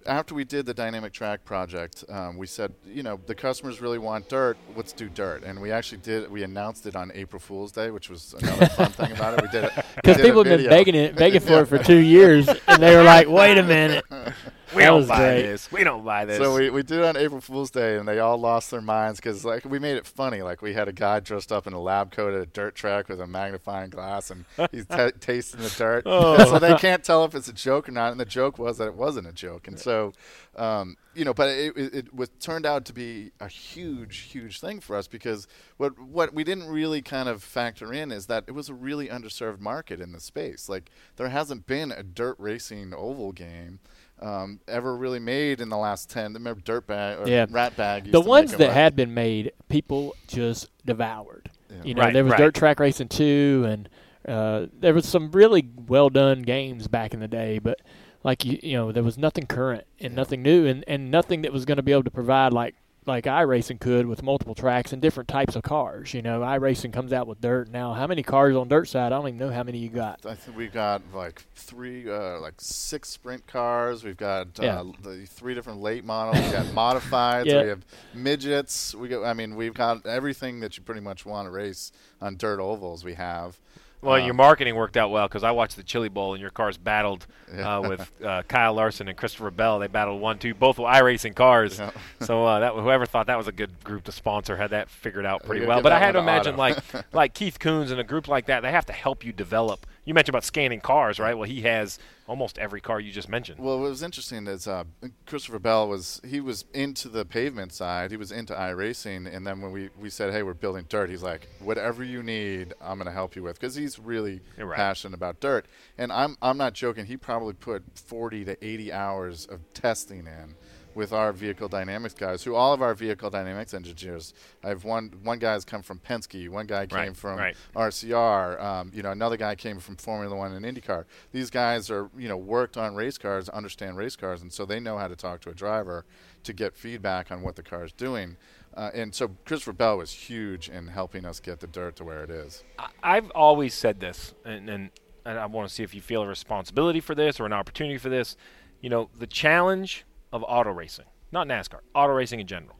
[0.06, 3.98] after we did the dynamic track project, um, we said, you know, the customers really
[3.98, 4.56] want dirt.
[4.76, 6.30] Let's do dirt, and we actually did.
[6.30, 9.42] We announced it on April Fool's Day, which was another fun thing about it.
[9.42, 12.48] We did it Because people have been begging it, begging for it for two years,
[12.66, 14.04] and they were like, "Wait a minute."
[14.74, 15.42] We That don't buy great.
[15.42, 15.70] this.
[15.72, 16.38] We don't buy this.
[16.38, 19.18] So we, we did it on April Fool's Day, and they all lost their minds
[19.20, 20.42] because like we made it funny.
[20.42, 23.08] Like we had a guy dressed up in a lab coat at a dirt track
[23.08, 26.04] with a magnifying glass, and he's t- tasting the dirt.
[26.06, 26.44] Oh.
[26.44, 28.12] so they can't tell if it's a joke or not.
[28.12, 29.68] And the joke was that it wasn't a joke.
[29.68, 30.12] And so,
[30.56, 34.60] um, you know, but it, it, it was turned out to be a huge, huge
[34.60, 35.46] thing for us because
[35.76, 39.08] what what we didn't really kind of factor in is that it was a really
[39.08, 40.68] underserved market in the space.
[40.68, 43.80] Like there hasn't been a dirt racing oval game.
[44.22, 46.32] Um, ever really made in the last ten?
[46.34, 47.46] Remember Dirtbag or Yeah.
[47.46, 48.04] Ratbag?
[48.04, 48.74] used The to ones make 'em, that right?
[48.74, 51.50] had been made, people just devoured.
[51.68, 51.76] Yeah.
[51.84, 52.38] You know, Right, there was right.
[52.38, 53.88] Dirt Track Racing 2, and
[54.28, 57.80] uh, there was some really well done games back in the day, but
[58.22, 61.52] like you, you know, there was nothing current and nothing new, and, and nothing that
[61.52, 65.02] was going to be able to provide like like iRacing could with multiple tracks and
[65.02, 66.14] different types of cars.
[66.14, 67.94] You know, iRacing comes out with dirt now.
[67.94, 69.06] How many cars on dirt side?
[69.12, 70.24] I don't even know how many you got.
[70.24, 74.04] I think we've got like three, uh, like six sprint cars.
[74.04, 74.84] We've got uh, Yeah.
[75.02, 76.38] the three different late models.
[76.42, 76.66] We've got
[77.00, 77.46] modifieds.
[77.46, 77.62] Yeah.
[77.62, 77.84] We have
[78.14, 78.94] midgets.
[78.94, 79.24] We go.
[79.24, 83.04] I mean, we've got everything that you pretty much want to race on dirt ovals.
[83.04, 83.58] We have.
[84.02, 86.50] Well, Um, your marketing worked out well because I watched the Chili Bowl and your
[86.50, 87.76] cars battled Yeah.
[87.78, 89.78] uh, with uh, Kyle Larson and Christopher Bell.
[89.78, 91.78] They battled one, two, both were iRacing cars.
[91.78, 91.90] Yeah.
[92.20, 95.24] so uh, that whoever thought that was a good group to sponsor had that figured
[95.24, 95.80] out pretty well.
[95.82, 96.78] But I had to imagine like
[97.14, 99.86] like Keith Kunz and a group like that, they have to help you develop.
[100.04, 101.34] You mentioned about scanning cars, right?
[101.38, 103.58] Well, he has almost every car you just mentioned.
[103.60, 104.84] Well, what was interesting is uh,
[105.26, 108.10] Christopher Bell was he was into the pavement side.
[108.10, 111.22] He was into iRacing, and then when we, we said, "Hey, we're building dirt," he's
[111.22, 114.76] like, "Whatever you need, I'm going to help you with," because he's really right.
[114.76, 115.66] passionate about dirt.
[115.98, 117.06] And I'm I'm not joking.
[117.06, 120.54] He probably put 40 to 80 hours of testing in
[120.94, 122.42] with our vehicle dynamics guys.
[122.42, 124.34] Who all of our vehicle dynamics engineers.
[124.62, 126.48] I have one one guy has come from Penske.
[126.48, 127.56] One guy came Right, from right.
[127.74, 128.60] RCR.
[128.62, 131.04] Um, you know, another guy came from Formula One and IndyCar.
[131.32, 134.80] These guys are, you know, worked on race cars, understand race cars, and so they
[134.80, 136.04] know how to talk to a driver
[136.44, 138.36] to get feedback on what the car is doing.
[138.74, 142.24] Uh, and so Christopher Bell was huge in helping us get the dirt to where
[142.24, 142.64] it is.
[143.02, 144.90] I've always said this, and, and,
[145.26, 147.98] and I want to see if you feel a responsibility for this or an opportunity
[147.98, 148.34] for this.
[148.80, 152.76] You know, the challenge of auto racing, not NASCAR, auto racing in general,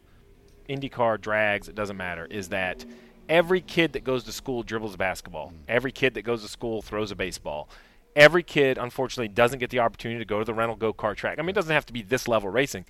[0.68, 2.84] IndyCar, drags, it doesn't matter, is that
[3.28, 5.48] every kid that goes to school dribbles a basketball.
[5.48, 5.56] Mm.
[5.68, 7.68] Every kid that goes to school throws a baseball.
[8.14, 11.38] Every kid, unfortunately, doesn't get the opportunity to go to the rental go kart track.
[11.38, 12.84] I mean, it doesn't have to be this level racing.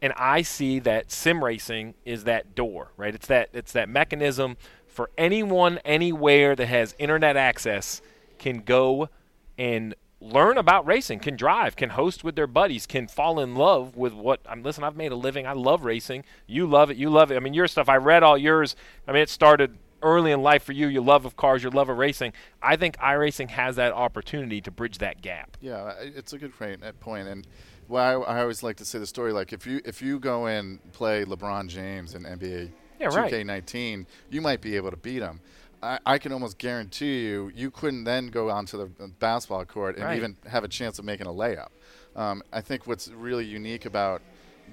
[0.00, 3.14] And I see that sim racing is that door, right?
[3.14, 4.56] It's that it's that mechanism
[4.86, 8.00] for anyone anywhere that has internet access
[8.38, 9.08] can go
[9.56, 13.96] and learn about racing, can drive, can host with their buddies, can fall in love
[13.96, 15.46] with what I'm listen, I've made a living.
[15.46, 16.24] I love racing.
[16.46, 16.96] You love it.
[16.96, 17.36] You love it.
[17.36, 18.74] I mean, your stuff, I read all yours.
[19.06, 21.88] I mean, it started early in life for you, your love of cars, your love
[21.88, 22.32] of racing.
[22.62, 25.56] I think iRacing has that opportunity to bridge that gap.
[25.60, 26.82] Yeah, it's a good point.
[26.82, 27.46] At point, and
[27.88, 30.46] well, I, I always like to say the story like if you if you go
[30.46, 35.40] and play LeBron James in NBA Yeah, 2K19, you might be able to beat him.
[35.82, 40.04] I, I can almost guarantee you, you couldn't then go onto the basketball court and
[40.04, 40.16] Right.
[40.16, 41.68] even have a chance of making a layup.
[42.16, 44.22] Um, I think what's really unique about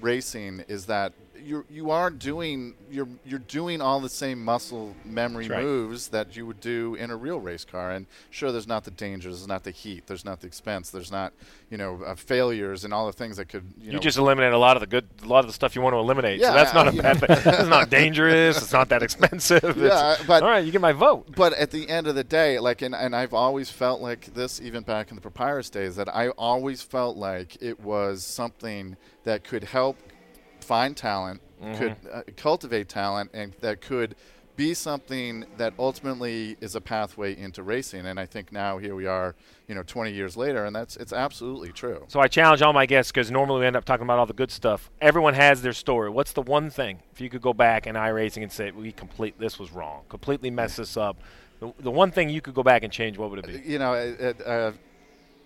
[0.00, 1.12] racing is that
[1.44, 5.62] you you are doing you're you're doing all the same muscle memory right.
[5.62, 7.90] moves that you would do in a real race car.
[7.90, 11.12] And sure, there's not the dangers, there's not the heat, there's not the expense, there's
[11.12, 11.32] not
[11.70, 14.52] you know uh, failures and all the things that could you, You, know just eliminate
[14.52, 16.40] a lot of the good, a lot of the stuff you want to eliminate.
[16.40, 17.28] Yeah, so that's not a bad thing.
[17.30, 18.58] It's not dangerous.
[18.58, 19.76] It's not that expensive.
[19.86, 21.34] Yeah, but- all right, you get my vote.
[21.36, 24.60] but at the end of the day, like, and, and I've always felt like this,
[24.60, 29.44] even back in the Papyrus days, that I always felt like it was something that
[29.44, 29.96] could help
[30.66, 31.40] find talent,
[31.76, 34.14] could uh, cultivate talent, and that could
[34.56, 38.06] be something that ultimately is a pathway into racing.
[38.06, 39.34] And I think now here we are,
[39.68, 42.04] you know, 20 years later, and that's it's absolutely true.
[42.08, 44.32] So I challenge all my guests because normally we end up talking about all the
[44.32, 44.90] good stuff.
[45.00, 46.10] Everyone has their story.
[46.10, 49.38] What's the one thing if you could go back in iRacing and say we complete
[49.38, 51.18] this was wrong, completely mess this up?
[51.60, 53.70] The, the one thing you could go back and change, what would it be?
[53.70, 54.72] You know, it, uh,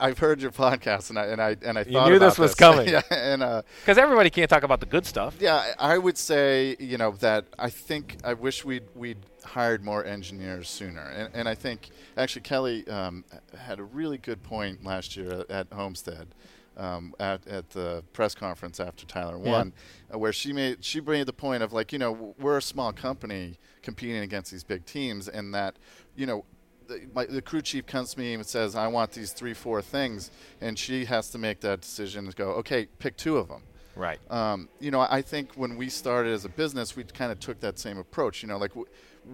[0.00, 2.88] I've heard your podcast, and I and I and I You knew this was coming.
[2.94, 5.36] yeah, and uh, Because everybody can't talk about the good stuff.
[5.40, 10.04] Yeah, I would say you know that I think I wish we'd we'd hired more
[10.04, 13.24] engineers sooner, and, and I think actually Kelly um,
[13.58, 16.28] had a really good point last year at Homestead.
[16.76, 19.50] Um, at, at the press conference after Tyler Yeah.
[19.50, 19.72] won,
[20.14, 22.90] uh, where she made she made the point of like you know we're a small
[22.92, 25.76] company competing against these big teams, and that
[26.16, 26.44] you know
[26.90, 29.80] the, my, the crew chief comes to me and says I want these three four
[29.82, 30.30] things,
[30.60, 33.62] and she has to make that decision to go okay pick two of them.
[33.96, 34.18] Right.
[34.30, 37.60] Um, you know, I think when we started as a business, we kind of took
[37.60, 38.42] that same approach.
[38.42, 38.86] You know, like w-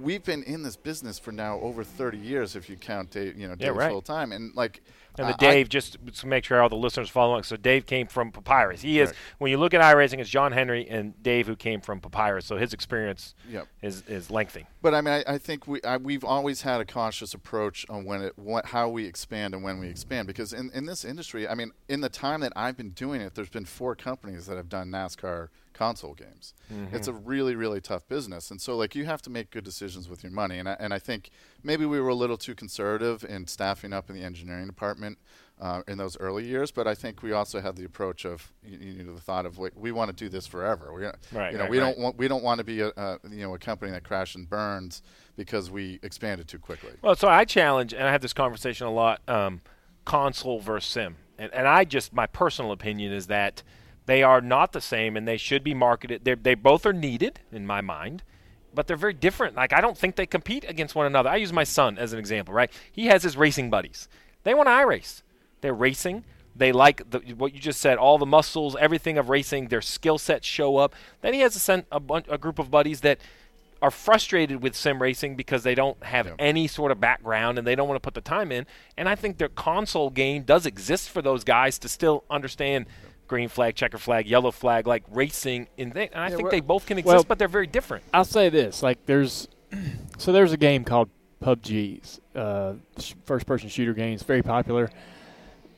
[0.02, 3.46] we've been in this business for now over 30 years, if you count Dave, you
[3.48, 3.90] know, Yeah, Dave's right.
[3.90, 4.82] whole time, and like.
[5.18, 7.44] And the I- Dave, just to make sure all the listeners follow along.
[7.44, 8.82] So Dave came from Papyrus.
[8.82, 9.20] He is Correct.
[9.38, 12.44] when you look at iRacing, it's John Henry and Dave who came from Papyrus.
[12.46, 13.66] So his experience Yep.
[13.82, 14.66] is is lengthy.
[14.82, 18.04] But I mean, I, I think we I, we've always had a cautious approach on
[18.04, 21.48] when it what, how we expand and when we expand because in, in this industry,
[21.48, 24.56] I mean, in the time that I've been doing it, there's been four companies that
[24.56, 26.55] have done NASCAR console games.
[26.93, 30.09] It's a really really tough business, and so like you have to make good decisions
[30.09, 30.59] with your money.
[30.59, 31.31] And I, and I think
[31.62, 35.18] maybe we were a little too conservative in staffing up in the engineering department.
[35.59, 38.77] Uh, in those early years, but I think we also had the approach of you,
[38.77, 40.93] you know the thought of we want to do this forever.
[40.93, 41.87] We, Right, you know, right, we right.
[41.87, 44.37] don't want we don't want to be a, a you know a company that crashes
[44.37, 45.01] and burns
[45.35, 46.91] because we expanded too quickly.
[47.01, 49.62] Well, so I challenge, and I have this conversation a lot, um,
[50.05, 53.62] console versus sim, and and I just my personal opinion is that
[54.07, 56.24] they are not the same, and they should be marketed.
[56.24, 58.22] They they both are needed in my mind.
[58.74, 59.57] But they're very different.
[59.57, 61.30] Like I don't think they compete against one another.
[61.30, 62.70] I use my son as an example, right?
[62.92, 64.07] He has his racing buddies.
[64.44, 65.22] They want to race.
[65.62, 66.24] They're racing.
[66.54, 69.68] They like the, what you just said, all the muscles, everything of racing.
[69.68, 70.94] Their skill sets show up.
[71.22, 73.18] Then he has a, sen- a, bun- a group of buddies that
[73.82, 76.34] are frustrated with sim racing because they don't have Yeah.
[76.38, 78.66] any sort of background and they don't want to put the time in.
[78.96, 82.86] And I think their console game does exist for those guys to still understand
[83.29, 85.66] green flag, checker flag, yellow flag, like racing.
[85.77, 88.05] In th- and I Yeah, think they both can exist, Well- but they're very different.
[88.14, 89.49] I'll say this: like, there's
[90.18, 91.09] so there's a game called
[91.43, 92.74] PUBG, uh,
[93.24, 94.14] first-person shooter game.
[94.14, 94.91] It's very popular.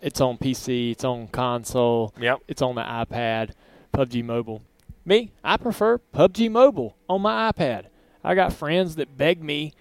[0.01, 0.93] It's on PC.
[0.93, 2.15] It's on console.
[2.21, 2.41] Yep.
[2.49, 3.51] It's on the iPad.
[3.93, 4.63] PUBG Mobile.
[5.05, 7.87] Me, I prefer PUBG Mobile on my iPad.
[8.23, 9.73] I got friends that beg me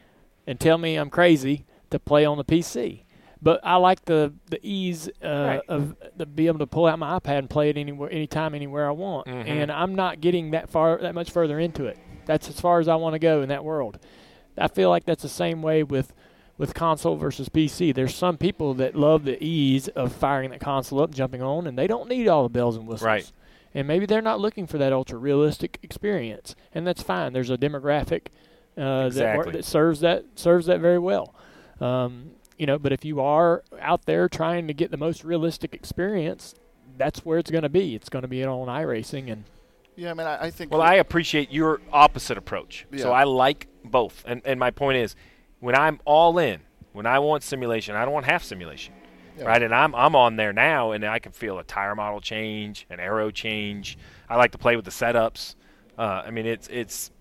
[0.48, 3.04] and tell me I'm crazy to play on the PC.
[3.42, 5.62] But I like the the ease uh, Right.
[5.68, 8.88] of to be able to pull out my iPad and play it anywhere, anytime, anywhere
[8.88, 9.28] I want.
[9.28, 9.48] Mhm.
[9.48, 11.98] And I'm not getting that far, that much further into it.
[12.26, 14.00] That's as far as I want to go in that world.
[14.58, 16.14] I feel like that's the same way with
[16.58, 17.92] with console versus PC.
[17.94, 21.78] There's some people that love the ease of firing that console up, jumping on, and
[21.78, 23.06] they don't need all the bells and whistles.
[23.06, 23.32] Right.
[23.76, 27.34] And maybe they're not looking for that ultra realistic experience, and that's fine.
[27.34, 28.30] There's a demographic
[28.76, 29.46] uh, that, Exactly.
[29.46, 31.36] wor- that serves that serves that very well.
[31.80, 35.74] Um, you know, but if you are out there trying to get the most realistic
[35.74, 36.56] experience,
[36.98, 37.96] that's where it's going to be.
[37.96, 39.44] It's going to be it on iRacing, and
[39.96, 40.72] Yeah, I mean, I, I think.
[40.72, 42.86] Well, I appreciate your opposite approach.
[42.92, 43.04] Yeah.
[43.04, 44.24] So I like both.
[44.26, 45.16] And, and my point is,
[45.60, 46.62] when I'm all in,
[46.94, 48.94] when I want simulation, I don't want half simulation.
[49.38, 49.46] Yeah.
[49.46, 49.62] Right?
[49.62, 53.00] And I'm, I'm on there now, and I can feel a tire model change, an
[53.00, 53.98] aero change.
[54.28, 55.56] I like to play with the setups.
[55.96, 57.12] Uh, I mean, it's it's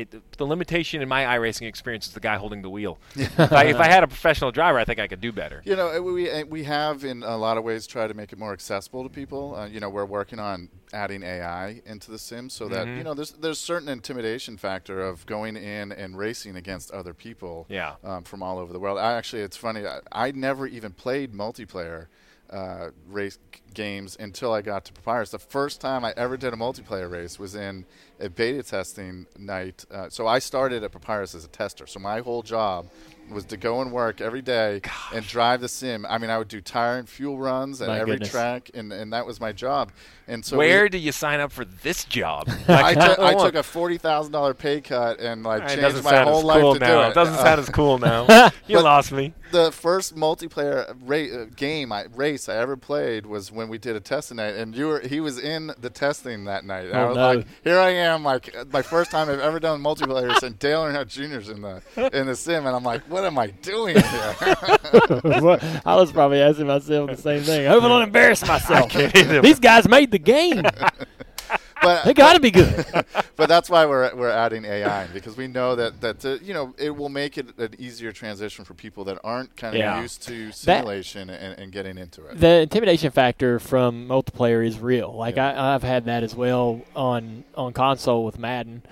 [0.00, 2.98] it, the limitation in my iRacing experience is the guy holding the wheel.
[3.14, 5.62] if, I, if I had a professional driver, I think I could do better.
[5.64, 8.52] You know, we we have in a lot of ways tried to make it more
[8.52, 9.54] accessible to people.
[9.56, 12.98] Uh, you know, we're working on adding AI into the sim so that Mhm.
[12.98, 17.66] you know there's there's certain intimidation factor of going in and racing against other people.
[17.68, 17.94] Yeah.
[18.02, 18.98] Um, from all over the world.
[18.98, 19.86] I actually, it's funny.
[19.86, 22.06] I, I never even played multiplayer.
[22.50, 23.38] Uh, race
[23.74, 25.30] games until I got to Papyrus.
[25.30, 27.84] The first time I ever did a multiplayer race was in
[28.18, 29.84] a beta testing night.
[29.88, 31.86] Uh, so I started at Papyrus as a tester.
[31.86, 32.88] So my whole job
[33.30, 35.12] was to go and work every day Gosh.
[35.14, 36.04] and drive the sim.
[36.08, 38.30] I mean, I would do tire and fuel runs at My every goodness.
[38.30, 39.92] track, and, and that was my job.
[40.28, 42.48] And so Where we, do you sign up for this job?
[42.68, 43.46] I, took, I come on.
[43.46, 46.38] took a forty thousand dollar pay cut and like It changed doesn't my sound whole
[46.38, 47.02] as life cool to now.
[47.04, 47.14] do it.
[47.14, 48.50] doesn't Uh, sound as cool now.
[48.68, 49.34] you lost me.
[49.50, 53.96] the first multiplayer ra- uh, game I, race I ever played was when we did
[53.96, 56.86] a testing night, and you were he was in the testing that night.
[56.86, 57.32] And I Oh, was no.
[57.34, 60.56] like, here I am, like uh, my first time I've ever done multiplayer, race, and
[60.60, 61.82] Dale Earnhardt Jr.'s in the
[62.16, 64.34] in the sim, and I'm like, what am I doing here?
[65.84, 67.66] I was probably asking myself the same thing.
[67.66, 68.92] I hope I don't embarrass myself.
[68.92, 70.62] These guys made the game.
[71.82, 72.84] but They got to be good.
[73.36, 76.74] but that's why we're we're adding AI because we know that that uh, you know
[76.78, 80.00] it will make it an easier transition for people that aren't kind of Yeah.
[80.02, 82.38] used to simulation and, and getting into it.
[82.38, 85.16] the intimidation factor from multiplayer is real.
[85.16, 88.82] Like I, I've had that as well on on console with Madden.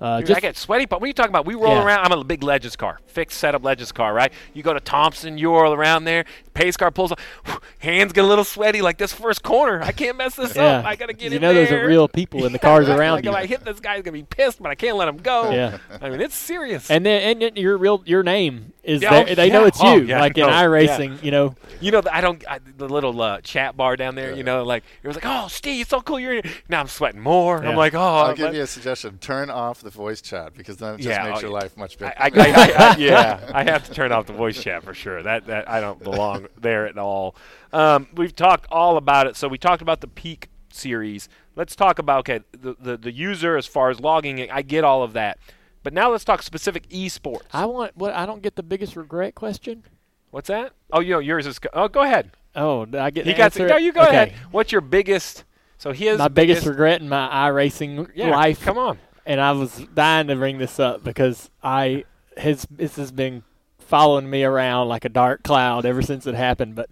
[0.00, 0.84] Uh, Dude, I get sweaty.
[0.86, 1.46] But what are you talking about?
[1.46, 1.84] We roll Yeah.
[1.84, 2.04] around.
[2.04, 4.32] I'm a big Legends car, fixed setup Legends car, right?
[4.52, 6.24] You go to Thompson, you roll around there.
[6.56, 7.20] Pace car pulls up,
[7.78, 8.80] hands get a little sweaty.
[8.82, 10.84] Like this first corner, I can't mess this yeah, up.
[10.86, 11.52] I gotta get you in there.
[11.52, 11.78] You know there.
[11.78, 13.30] those are real people in the cars around like you.
[13.30, 15.50] if I hit this guy, he's gonna be pissed, but I can't let him go.
[15.50, 15.78] Yeah.
[16.00, 16.90] I mean, it's serious.
[16.90, 19.26] and then and your real your name is Yeah, there.
[19.30, 19.66] oh, they know yeah.
[19.68, 20.04] it's Oh, you.
[20.04, 21.54] yeah, like in no, iRacing, you know.
[21.80, 22.42] You know, I don't.
[22.48, 24.34] I, the little uh, chat bar down there.
[24.34, 26.88] You know, like it was like, "Oh, Steve, it's so cool you're here." Now I'm
[26.88, 27.62] sweating more.
[27.62, 27.70] Yeah.
[27.70, 30.78] I'm like, "Oh." I'll but- give you a suggestion: turn off the voice chat because
[30.78, 31.54] then it just Yeah, makes oh, your yeah.
[31.54, 32.14] life much better.
[32.18, 35.22] I, I, I, I, yeah, I have to turn off the voice chat for sure.
[35.22, 37.34] That that I don't belong there at all.
[37.72, 39.36] Um, we've talked all about it.
[39.36, 41.28] So we talked about the peak series.
[41.54, 44.38] Let's talk about okay the, the the user as far as logging.
[44.38, 45.38] it, I get all of that,
[45.82, 47.46] but now let's talk specific esports.
[47.52, 49.84] I want what I don't get the biggest regret question.
[50.30, 50.72] What's that?
[50.92, 51.58] Oh, you know, yours is.
[51.72, 52.30] Oh, go ahead.
[52.54, 53.52] Oh, I get He got.
[53.54, 54.10] To, no, you go okay.
[54.10, 54.34] ahead.
[54.50, 55.44] What's your biggest?
[55.78, 58.98] So his My biggest regret in my iRacing yeah, life Come on.
[59.26, 62.04] and I was dying to bring this up because I
[62.36, 63.44] his this has been
[63.86, 66.74] following me around like a dark cloud ever since it happened.
[66.74, 66.90] But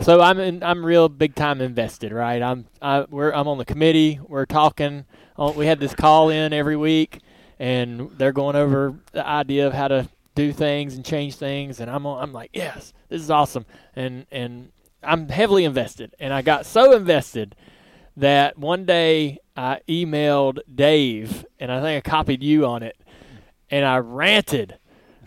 [0.00, 2.42] so I'm in, I'm real big time invested, right?
[2.42, 4.18] I'm I, we're I'm on the committee.
[4.26, 5.04] We're talking.
[5.36, 7.20] On, we had this call in every week,
[7.58, 11.80] and they're going over the idea of how to do things and change things.
[11.80, 14.72] And I'm I'm like, yes, this is awesome, and and
[15.02, 16.14] I'm heavily invested.
[16.18, 17.54] And I got so invested
[18.16, 22.96] that one day I emailed Dave, and I think I copied you on it,
[23.70, 24.78] and I ranted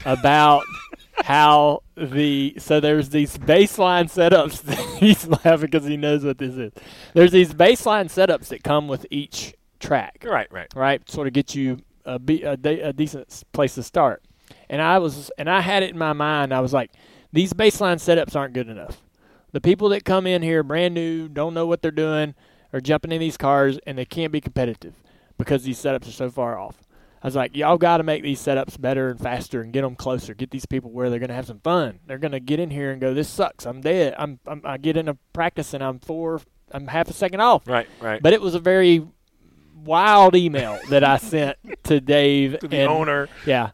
[0.05, 0.63] about
[1.15, 4.67] how the so there's these baseline setups.
[4.97, 6.71] he's laughing because he knows what this is.
[7.13, 10.71] There's these baseline setups that come with each track Right, right.
[10.75, 11.09] right?
[11.09, 14.23] Sort of get you a, be, a, de- a decent place to start.
[14.69, 16.53] And I was, and I had it in my mind.
[16.53, 16.91] I was like,
[17.31, 19.01] these baseline setups aren't good enough.
[19.51, 22.33] The people that come in here brand new, don't know what they're doing,
[22.71, 24.95] are jumping in these cars, and they can't be competitive
[25.37, 26.81] because these setups are so far off.
[27.23, 29.95] I was like, y'all got to make these setups better and faster and get them
[29.95, 30.33] closer.
[30.33, 31.99] Get these people where they're going to have some fun.
[32.05, 33.65] They're going to get in here and go, this sucks.
[33.65, 34.13] I'm dead.
[34.17, 37.65] I'm, I'm I get into practice and I'm four, I'm half a second off.
[37.65, 38.21] Right, right.
[38.21, 39.07] But it was a very
[39.85, 43.29] wild email that I sent to Dave to the and, owner.
[43.45, 43.71] Yeah,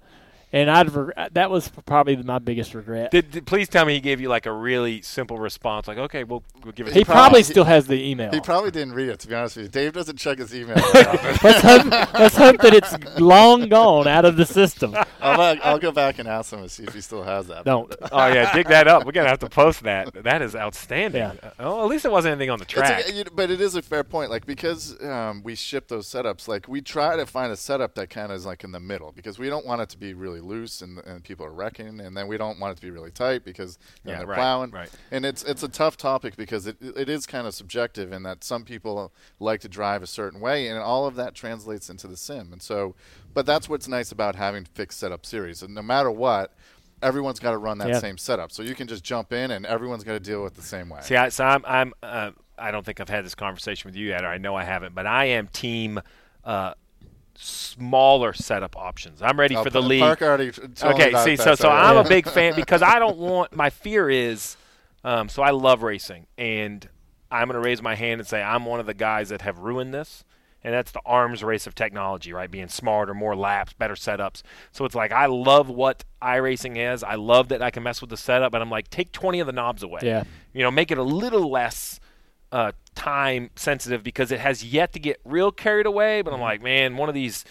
[0.51, 3.11] and I'd re- that was probably my biggest regret.
[3.11, 6.23] Did, did- please tell me he gave you like a really simple response, like, okay,
[6.23, 6.93] we'll, we'll give it.
[6.93, 8.31] he probably probably- still has the email.
[8.31, 9.69] He probably didn't read it, to be honest with you.
[9.71, 10.75] Dave doesn't check his email.
[10.93, 14.95] let's hope, let's hope that it's long gone out of the system.
[15.21, 17.65] I'll, back- I'll go back and ask him and see if he still has that.
[17.65, 17.93] Don't.
[18.11, 19.05] oh yeah, dig that up.
[19.05, 20.13] We're gonna have to post that.
[20.23, 21.21] That is outstanding.
[21.21, 21.33] Yeah.
[21.43, 23.07] Uh, Oh, at least it wasn't anything on the It's track.
[23.07, 24.29] a- you- but it is a fair point.
[24.31, 28.09] Like because um, we ship those setups, like we try to find a setup that
[28.09, 30.38] kind of is like in the middle because we don't want it to be really
[30.39, 33.11] loose and, and people are wrecking, and then we don't want it to be really
[33.11, 34.71] tight because then Yeah, they're right, plowing.
[34.71, 34.89] right.
[35.11, 38.43] And it's it's a tough topic because it it is kind of subjective in that
[38.43, 42.17] some people like to drive a certain way, and all of that translates into the
[42.17, 42.51] sim.
[42.51, 42.95] And so,
[43.33, 45.61] but that's what's nice about having fixed setup series.
[45.63, 46.53] And no matter what.
[47.01, 47.99] Everyone's got to run that Yeah.
[47.99, 50.61] same setup, so you can just jump in, and everyone's got to deal with the
[50.61, 50.99] same way.
[51.01, 54.07] See, I, so I'm, I'm uh, I don't think I've had this conversation with you
[54.09, 56.01] yet, or I know I haven't, but I am team
[56.43, 56.73] uh,
[57.35, 59.21] smaller setup options.
[59.21, 60.01] I'm ready Oh, for the Pa- league.
[60.01, 61.89] Park already t- told me okay, see, so so yeah.
[61.91, 64.57] I'm a big fan because I don't want my fear is,
[65.03, 66.87] um, so I love racing, and
[67.31, 69.59] I'm going to raise my hand and say I'm one of the guys that have
[69.59, 70.23] ruined this,
[70.63, 72.49] and that's the arms race of technology, right?
[72.51, 74.41] Being smarter, more laps, better setups.
[74.71, 77.03] So it's like I love what iRacing is.
[77.03, 79.47] I love that I can mess with the setup, but I'm like take 20 of
[79.47, 80.01] the knobs away.
[80.03, 80.23] Yeah.
[80.53, 81.99] You know, make it a little less
[82.51, 86.21] uh, time sensitive because it has yet to get real carried away.
[86.21, 87.45] But I'm like, man, one of these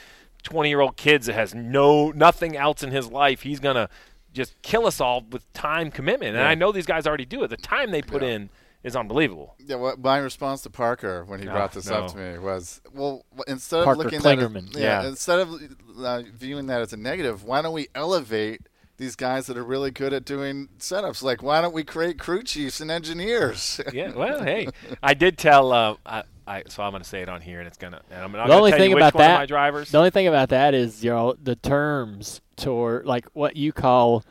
[0.44, 3.88] 20 year old kids that has no nothing else in his life, he's gonna
[4.32, 6.30] just kill us all with time commitment.
[6.36, 6.48] And Yeah.
[6.48, 7.48] I know these guys already do it.
[7.48, 8.28] The time they put Yeah.
[8.30, 8.50] in
[8.84, 9.56] is unbelievable.
[9.58, 12.80] Yeah, what my response to Parker when he Oh, brought this up to me was,
[12.94, 14.68] well, instead Parker of looking Klingerman.
[14.70, 15.08] at it, yeah, Yeah.
[15.08, 15.60] instead of
[15.98, 18.60] uh, viewing that as a negative, why don't we elevate
[18.98, 21.22] these guys that are really good at doing setups?
[21.22, 23.80] Like, why don't we create crew chiefs and engineers?
[23.92, 24.68] Yeah, well, hey,
[25.02, 25.72] I did tell.
[25.72, 28.02] Uh, I, I, so I'm going to say it on here, and it's gonna.
[28.10, 29.90] And I'm not The going only to tell thing you about that- my drivers.
[29.90, 34.24] The only thing about that is, you know, the terms toward like what you call,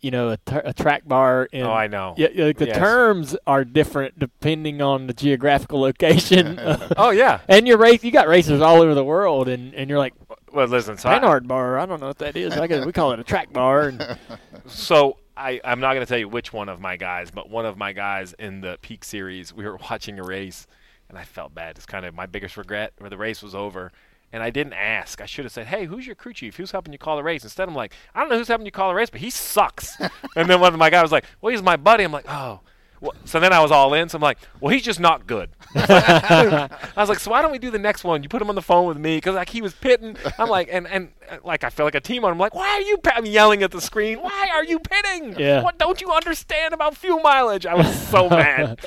[0.00, 1.48] you know, a, ter- a track bar.
[1.52, 2.14] In, Oh, I know.
[2.18, 2.76] Yeah, yeah, like the Yes.
[2.76, 6.58] terms are different depending on the geographical location.
[6.96, 7.40] Oh yeah.
[7.48, 10.14] and your race, you got racers all over the world, and, and you're like
[10.54, 10.96] Well, listen.
[10.96, 11.78] So I, Panhard bar.
[11.78, 12.52] I don't know what that is.
[12.52, 13.88] I guess we call it a track bar.
[13.88, 14.18] And
[14.66, 17.66] so I, I'm not going to tell you which one of my guys, but one
[17.66, 20.68] of my guys in the Peak Series, we were watching a race,
[21.08, 21.76] and I felt bad.
[21.76, 23.90] It's kind of my biggest regret where the race was over.
[24.32, 25.20] And I didn't ask.
[25.20, 26.56] I should have said, "Hey, who's your crew chief?
[26.56, 28.72] Who's helping you call the race?" Instead, I'm like, "I don't know who's helping you
[28.72, 29.96] call the race, but he sucks."
[30.36, 32.60] and then one of my guys was like, "Well, he's my buddy." I'm like, "Oh."
[33.00, 34.08] Well, so then I was all in.
[34.08, 37.58] So I'm like, "Well, he's just not good." I was like, "So why don't we
[37.58, 38.22] do the next one?
[38.22, 40.68] You put him on the phone with me because like he was pitting." I'm like,
[40.70, 42.38] and and uh, like I feel like a team on him.
[42.38, 42.96] Like, why are you?
[42.98, 43.12] Pit-?
[43.16, 44.20] I'm yelling at the screen.
[44.20, 45.38] Why are you pitting?
[45.38, 45.62] Yeah.
[45.62, 47.66] What don't you understand about fuel mileage?
[47.66, 48.80] I was so mad.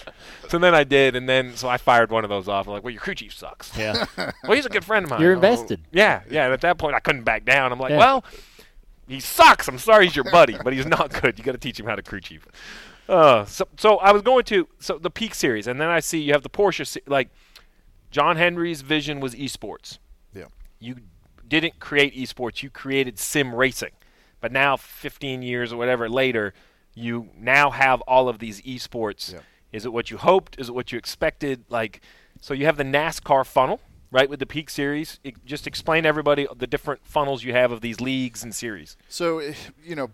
[0.49, 2.67] So then I did, and then so I fired one of those off.
[2.67, 5.21] I'm like, "Well, your crew chief sucks." yeah, Well, he's a good friend of mine.
[5.21, 5.81] you're invested.
[5.91, 6.45] Yeah, yeah.
[6.45, 7.71] And at that point, I couldn't back down.
[7.71, 7.97] I'm like, Yeah.
[7.97, 8.23] well,
[9.07, 9.67] he sucks.
[9.67, 11.37] I'm sorry he's your buddy, but he's not good.
[11.37, 12.45] You got to teach him how to crew chief.
[13.07, 16.19] Uh, so, so I was going to so the Peak Series, and then I see
[16.19, 16.85] you have the Porsche.
[16.85, 17.29] se- Like
[18.11, 19.99] John Henry's vision was esports.
[20.33, 20.45] yeah.
[20.79, 20.95] You
[21.47, 22.61] didn't create esports.
[22.63, 23.91] You created sim racing.
[24.41, 26.53] But now, 15 years or whatever later,
[26.93, 29.33] you now have all of these esports.
[29.33, 29.39] Yeah.
[29.71, 30.59] Is it what you hoped?
[30.59, 31.63] Is it what you expected?
[31.69, 32.01] Like,
[32.41, 33.79] so you have the NASCAR funnel,
[34.11, 35.19] right, with the Peak Series.
[35.23, 38.95] It, just explain to everybody the different funnels you have of these leagues and series.
[39.09, 39.53] So, eh,
[39.83, 40.11] you know,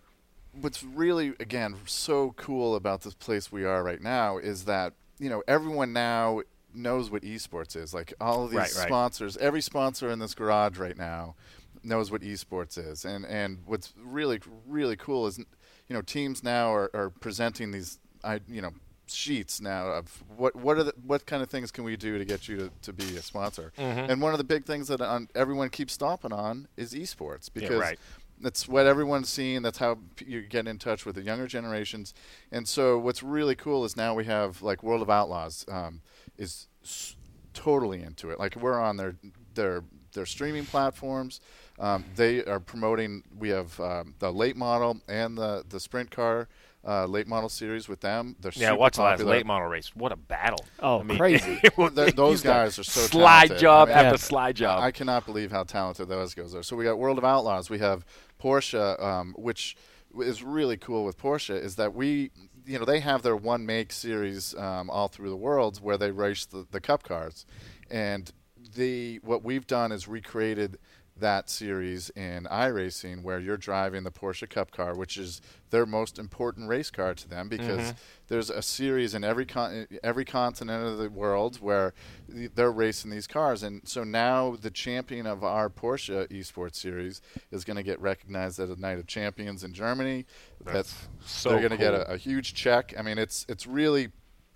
[0.60, 5.30] what's really, again, so cool about this place we are right now is that, you
[5.30, 6.42] know, everyone now
[6.74, 7.94] knows what esports is.
[7.94, 8.88] Like all of these Right, right.
[8.88, 11.36] sponsors, every sponsor in this garage right now
[11.84, 13.06] knows what esports is.
[13.06, 15.46] And, and what's really, really cool is, you
[15.90, 18.72] know, teams now are, are presenting these, I, you know,
[19.06, 22.24] sheets now of what what are the, what kind of things can we do to
[22.24, 24.10] get you to, to be a sponsor Mm-hmm.
[24.10, 27.82] and one of the big things that on, everyone keeps stomping on is esports because
[27.82, 28.00] right.
[28.44, 29.62] That's what everyone's seeing.
[29.62, 32.14] That's how you get in touch with the younger generations.
[32.52, 36.02] And so, what's really cool is now we have like World of Outlaws um,
[36.38, 37.16] is s-
[37.54, 38.40] totally into it.
[38.40, 39.16] Like we're on their
[39.56, 39.84] their
[40.14, 41.42] their streaming platforms.
[41.80, 43.24] Um, they are promoting.
[43.38, 46.48] We have um, the late model and the the sprint car
[46.86, 48.36] uh, late model series with them.
[48.40, 49.96] They're Yeah, super watch the last late model race.
[49.96, 50.66] What a battle!
[50.80, 51.60] Oh, I mean, crazy.
[51.64, 53.58] it those guys are so slide talented.
[53.60, 54.28] job I mean, after Yeah.
[54.28, 54.84] slide job.
[54.84, 56.64] I cannot believe how talented those guys are.
[56.64, 57.70] So we got World of Outlaws.
[57.70, 58.06] We have
[58.42, 59.76] Porsche, um, which
[60.20, 62.32] is really cool with Porsche is that we,
[62.66, 66.12] you know, they have their one make series um, all through the world where they
[66.12, 67.46] race the, the Cup cars,
[67.90, 68.32] and
[68.76, 70.78] the what we've done is recreated
[71.16, 76.18] that series in iRacing where you're driving the Porsche Cup car, which is their most
[76.18, 77.98] important race car to them because mm-hmm.
[78.28, 81.94] there's a series in every con- every continent of the world where
[82.28, 87.64] they're racing these cars, and so now the champion of our Porsche Esports series is
[87.64, 90.26] going to get recognized at a Night of Champions in Germany.
[90.66, 92.94] That's so they're going to get a, a huge check.
[92.98, 94.10] I mean, it's it's really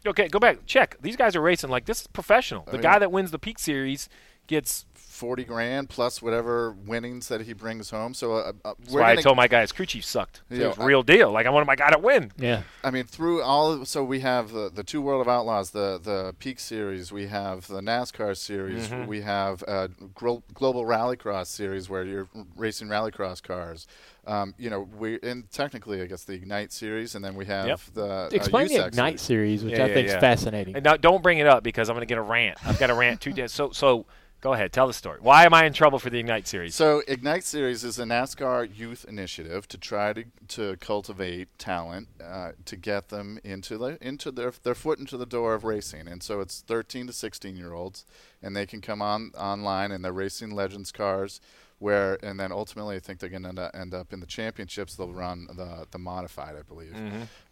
[0.05, 0.66] Okay, go back.
[0.66, 0.97] Check.
[1.01, 2.64] These guys are racing like this is professional.
[2.70, 4.10] The guy that wins the Peak Series
[4.47, 4.86] gets.
[5.18, 8.13] Forty grand plus whatever winnings that he brings home.
[8.13, 10.41] So uh, uh, That's why I gonna- told my guys his crew chief sucked.
[10.49, 11.32] It Yeah, was I- real deal.
[11.32, 12.32] Like I wanted my guy to win.
[12.38, 12.61] Yeah.
[12.84, 15.99] I mean, through all, of, so we have the, the two World of Outlaws, the
[16.01, 19.07] the Peak Series, we have the NASCAR Series, Mm-hmm.
[19.07, 23.88] we have a gro- Global Rallycross Series where you're racing rallycross cars.
[24.28, 27.68] Um, you know, we and technically, I guess the Ignite Series, and then we have
[27.68, 27.80] Yep.
[27.93, 30.15] the uh, the Ignite series, which Yeah, I yeah, think yeah.
[30.15, 30.76] is fascinating.
[30.76, 32.57] And now, don't bring it up because I'm going to get a rant.
[32.65, 33.47] I've got a rant too.
[33.47, 34.05] So so
[34.41, 35.07] go ahead, tell the story.
[35.22, 36.76] Why am I in trouble for the Ignite series?
[36.76, 42.51] So Ignite Series is a NASCAR youth initiative to try to, to cultivate talent uh,
[42.66, 46.08] to get them into the into their their foot into the door of racing.
[46.08, 48.05] And so it's 13 to 16 year olds,
[48.41, 51.39] and they can come on online and they're racing Legends cars.
[51.80, 54.95] Where and then ultimately, I think they're going to end up in the championships.
[54.95, 56.95] They'll run the the modified, I believe.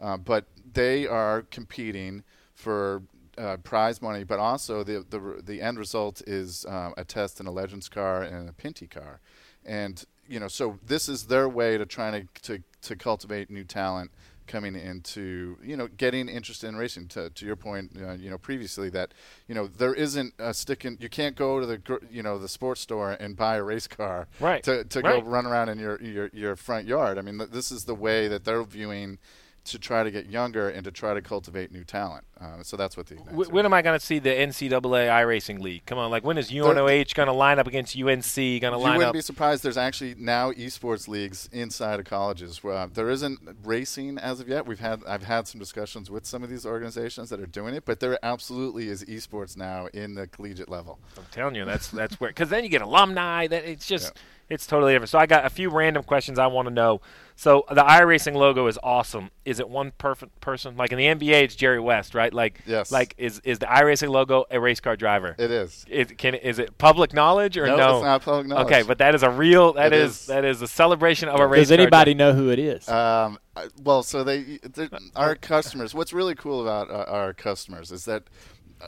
[0.02, 2.24] Uh, but they are competing
[2.56, 3.04] for
[3.38, 7.48] uh, prize money, but also the the the end result is um, a test in
[7.48, 9.20] a Legends car and a Pinty car,
[9.66, 13.64] and you know so this is their way to try to to, to cultivate new
[13.64, 14.12] talent
[14.48, 17.08] coming into you know getting interested in racing.
[17.08, 19.14] To, to your point, uh, you know previously that
[19.48, 22.38] you know there isn't a stick in you can't go to the gr- you know
[22.38, 24.64] the sports store and buy a race car Right.
[24.64, 25.24] to to Right.
[25.24, 27.18] go run around in your your your front yard.
[27.18, 29.18] I mean th- this is the way that they're viewing
[29.66, 32.24] to try to get younger and to try to cultivate new talent.
[32.40, 35.60] Uh, so that's what the W- when am I going to see the NCAA iRacing
[35.60, 35.86] League?
[35.86, 38.36] Come on, like when is UNOH going to line up against UNC?
[38.36, 38.82] Going to line up?
[38.82, 39.14] you wouldn't up?
[39.14, 39.64] be surprised.
[39.64, 42.64] There's actually now esports leagues inside of colleges.
[42.64, 44.66] Where, uh, there isn't racing as of yet.
[44.68, 47.86] We've had I've had some discussions with some of these organizations that are doing it,
[47.86, 51.00] but there absolutely is esports now in the collegiate level.
[51.18, 53.48] I'm telling you, that's that's where because then you get alumni.
[53.48, 54.14] That it's just
[54.50, 55.10] it's totally different.
[55.10, 57.02] So I got a few random questions I want to know.
[57.38, 59.30] So the iRacing logo is awesome.
[59.44, 60.78] Is it one perfect person?
[60.78, 62.34] Like in the NBA, it's Jerry West, right?
[62.34, 62.92] Like Yes.
[62.92, 65.36] Like is is the iRacing logo a race car driver?
[65.38, 65.86] It is.
[65.90, 67.98] Is, can is it public knowledge or No, no?
[67.98, 68.68] it's not public knowledge.
[68.68, 69.74] Okay, but that is a real.
[69.74, 71.64] That is, is, that is a celebration of a race.
[71.64, 72.34] Does anybody driver.
[72.34, 72.88] know who it is?
[72.88, 75.94] Um, I- well, so they, they our customers.
[75.94, 78.24] What's really cool about uh, our customers is that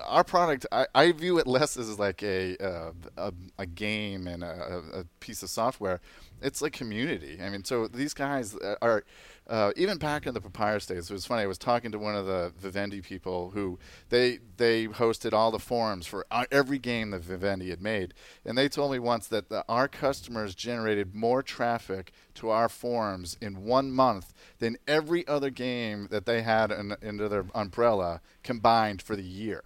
[0.06, 0.66] our product.
[0.72, 5.04] I, I view it less as like a uh, a, a game and a, a
[5.20, 6.00] piece of software.
[6.42, 7.40] It's like community.
[7.42, 9.04] I mean, so these guys are.
[9.50, 11.44] Uh, even back in the Papyrus days, it was funny.
[11.44, 13.80] I was talking to one of the Vivendi people who
[14.10, 18.58] they they hosted all the forums for uh, every game that Vivendi had made, and
[18.58, 23.64] they told me once that the, our customers generated more traffic to our forums in
[23.64, 29.16] one month than every other game that they had in, under their umbrella combined for
[29.16, 29.64] the year.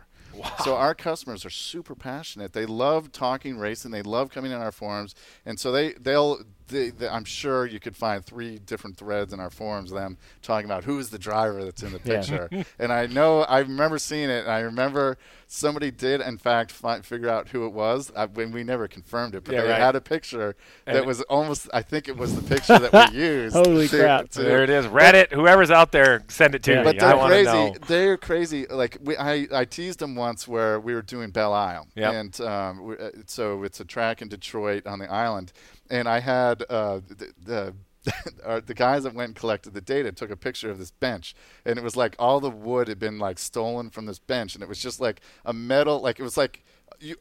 [0.63, 2.53] So our customers are super passionate.
[2.53, 3.91] They love talking racing.
[3.91, 5.15] They love coming in our forums,
[5.45, 6.41] and so they they'll.
[6.71, 10.17] They, they, I'm sure you could find three different threads in our forums of them
[10.41, 12.17] talking about who is the driver that's in the Yeah.
[12.21, 12.49] picture.
[12.79, 14.43] and I know I remember seeing it.
[14.45, 15.17] And I remember
[15.47, 18.11] somebody did in fact fi- figure out who it was.
[18.15, 19.79] I, when we never confirmed it, but Yeah, they right.
[19.81, 20.55] had a picture
[20.87, 21.67] And- that was almost.
[21.73, 23.55] I think it was the picture that we used.
[23.55, 24.29] Holy to- crap.
[24.29, 24.85] to- There it is.
[24.87, 25.31] Reddit.
[25.33, 26.77] Whoever's out there, send it to Yeah.
[26.79, 26.83] me.
[26.85, 27.51] but they're want to crazy.
[27.51, 27.75] know.
[27.87, 28.65] They're crazy.
[28.67, 32.13] Like we, I, I teased them once where we were doing Belle Isle, Yep.
[32.13, 35.51] and um, we, uh, so it's a track in Detroit on the island,
[35.91, 37.33] and I had uh, the.
[37.43, 37.73] the
[38.65, 41.35] the guys that went and collected the data took a picture of this bench,
[41.65, 44.63] and it was like all the wood had been like stolen from this bench, and
[44.63, 46.65] it was just like a metal, like it was like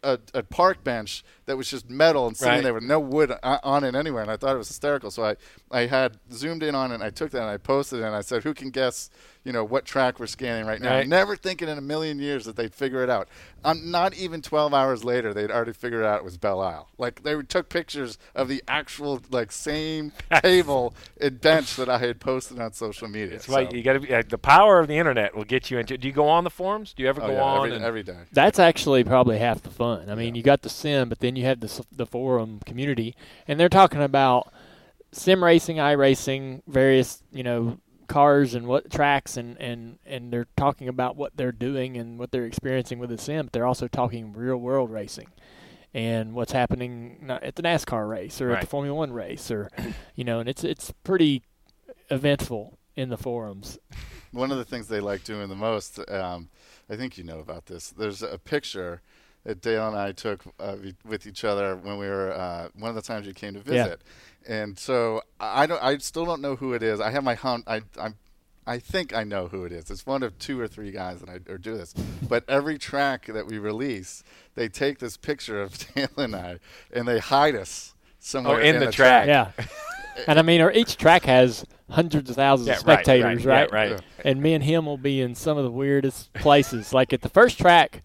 [0.03, 2.62] a, a park bench that was just metal and sitting Right.
[2.62, 5.11] there with no wood on it anywhere, and I thought it was hysterical.
[5.11, 5.37] So I,
[5.70, 8.14] I had zoomed in on it, and I took that and I posted it, and
[8.14, 9.11] I said, "Who can guess,
[9.45, 11.09] you know, what track we're scanning right now?" Right.
[11.09, 13.28] Never thinking in a million years that they'd figure it out.
[13.64, 16.89] Um, not even 12 hours later, they'd already figured out it was Belle Isle.
[16.99, 20.12] Like they took pictures of the actual like same
[20.43, 23.31] table and bench that I had posted on social media.
[23.33, 24.14] That's why So- you got to be.
[24.14, 25.99] Uh, the power of the internet will get you into.
[25.99, 26.93] Do you go on the forums?
[26.95, 27.57] Do you ever oh, go yeah, on?
[27.66, 28.18] every, and- every day.
[28.33, 30.11] That's actually probably half the fun.
[30.11, 33.14] I mean, you got the sim, but then you have the the forum community,
[33.47, 34.53] and they're talking about
[35.12, 40.89] sim racing, iRacing, various you know cars and what tracks, and and and they're talking
[40.89, 43.47] about what they're doing and what they're experiencing with the sim.
[43.47, 45.29] But they're also talking real world racing.
[45.93, 49.71] And what's happening at the NASCAR race or at the Formula One race, or
[50.14, 51.43] you know, and it's it's pretty
[52.11, 53.79] eventful in the forums.
[54.33, 56.51] One of the things they like doing the most, um,
[56.89, 57.91] I think you know about this.
[57.91, 59.03] There's a picture
[59.45, 62.95] that Dale and I took uh, with each other when we were uh, one of
[62.95, 63.84] the times you came to Yeah.
[63.84, 64.03] visit,
[64.49, 67.01] and so I I don't, I still don't know who it is.
[67.01, 67.64] I have my hunt.
[67.66, 68.16] I, I'm.
[68.66, 69.91] I think I know who it is.
[69.91, 71.93] It's one of two or three guys that I or do this.
[72.28, 74.22] But every track that we release,
[74.55, 76.59] they take this picture of Dale and I,
[76.93, 79.26] and they hide us somewhere Oh, in the track.
[79.26, 79.51] Yeah.
[80.28, 83.72] and I mean, or each track has hundreds of thousands Yeah, of right, spectators, right,
[83.72, 83.88] right?
[83.88, 84.03] yeah, right.
[84.24, 86.93] And me and him will be in some of the weirdest places.
[86.93, 88.03] like at the first track,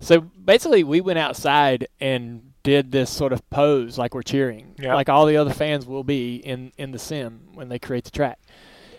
[0.00, 4.94] so basically we went outside and did this sort of pose, like we're cheering, Yeah.
[4.94, 8.10] like all the other fans will be in in the sim when they create the
[8.10, 8.38] track.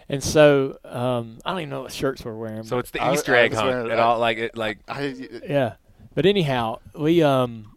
[0.10, 2.64] And so um, I don't even know what shirts we're wearing.
[2.64, 3.72] So it's the I- Easter I egg was hunt.
[3.72, 5.16] wearing- It all like it like I,
[5.48, 5.74] yeah.
[6.16, 7.72] But anyhow, we um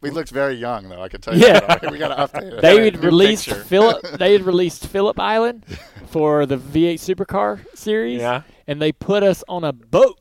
[0.00, 1.02] we looked very young though.
[1.02, 1.46] I can tell you.
[1.46, 1.60] Yeah.
[1.60, 1.90] that.
[1.90, 2.60] we got to update it.
[2.62, 3.50] they had released.
[3.50, 4.02] Philip.
[4.18, 5.64] They had released Phillip Island
[6.08, 8.20] for the V8 Supercar series.
[8.20, 8.42] Yeah.
[8.70, 10.20] And they put us on a boat,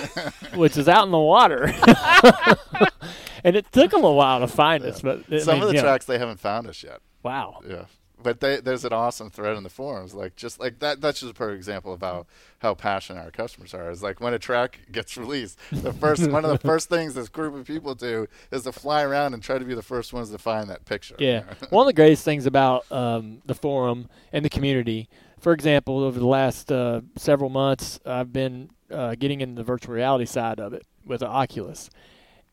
[0.54, 1.64] which is out in the water.
[3.44, 5.82] and it took them a while to find us, but Some mean, of the yeah.
[5.82, 7.00] tracks they haven't found us yet.
[7.22, 7.60] Wow.
[7.68, 7.84] Yeah,
[8.22, 11.00] but they, there's an awesome thread in the forums, like just like that.
[11.00, 12.26] That's just a perfect example of how
[12.60, 13.90] how passionate our customers are.
[13.90, 17.28] Is like when a track gets released, the first one of the first things this
[17.28, 20.30] group of people do is to fly around and try to be the first ones
[20.30, 21.16] to find that picture.
[21.18, 21.42] Yeah.
[21.70, 25.08] One of the greatest things about um, the forum and the community,
[25.38, 29.94] for example, over the last uh, several months, I've been uh, getting into the virtual
[29.94, 31.90] reality side of it with the Oculus.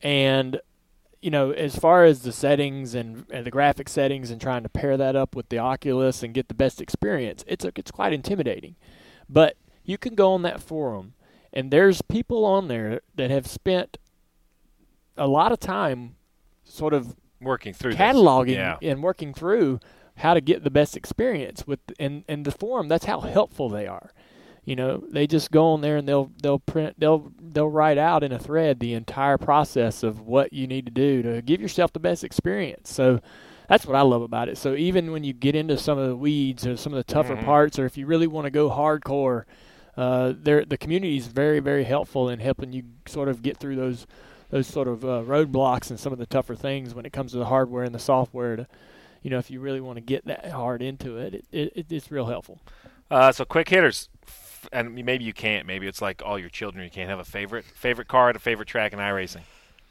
[0.02, 0.60] And,
[1.20, 4.68] you know, as far as the settings and, and the graphic settings and trying to
[4.68, 8.12] pair that up with the Oculus and get the best experience, it's, a, it's quite
[8.12, 8.76] intimidating.
[9.28, 11.14] But you can go on that forum,
[11.52, 13.98] and there's people on there that have spent
[15.16, 16.14] a lot of time
[16.64, 18.76] sort of working through cataloging Yeah.
[18.82, 19.80] and working through
[20.18, 23.86] how to get the best experience with and and the forum that's how helpful they
[23.86, 24.10] are
[24.68, 28.22] You know, they just go on there and they'll they'll print they'll they'll write out
[28.22, 31.90] in a thread the entire process of what you need to do to give yourself
[31.94, 32.92] the best experience.
[32.92, 33.20] So
[33.66, 34.58] that's what I love about it.
[34.58, 37.34] So even when you get into some of the weeds or some of the tougher
[37.36, 37.46] Mhm.
[37.46, 39.44] parts, or if you really want to go hardcore,
[39.96, 43.76] uh, there the community is very very helpful in helping you sort of get through
[43.76, 44.06] those
[44.50, 47.38] those sort of uh, roadblocks and some of the tougher things when it comes to
[47.38, 48.54] the hardware and the software.
[48.56, 48.66] To
[49.22, 52.10] you know, if you really want to get that hard into it, it, it it's
[52.10, 52.60] real helpful.
[53.10, 54.10] Uh, so quick hitters,
[54.72, 55.66] and maybe you can't.
[55.66, 56.84] Maybe it's like all your children.
[56.84, 59.42] You can't have a favorite favorite car at a favorite track in iRacing.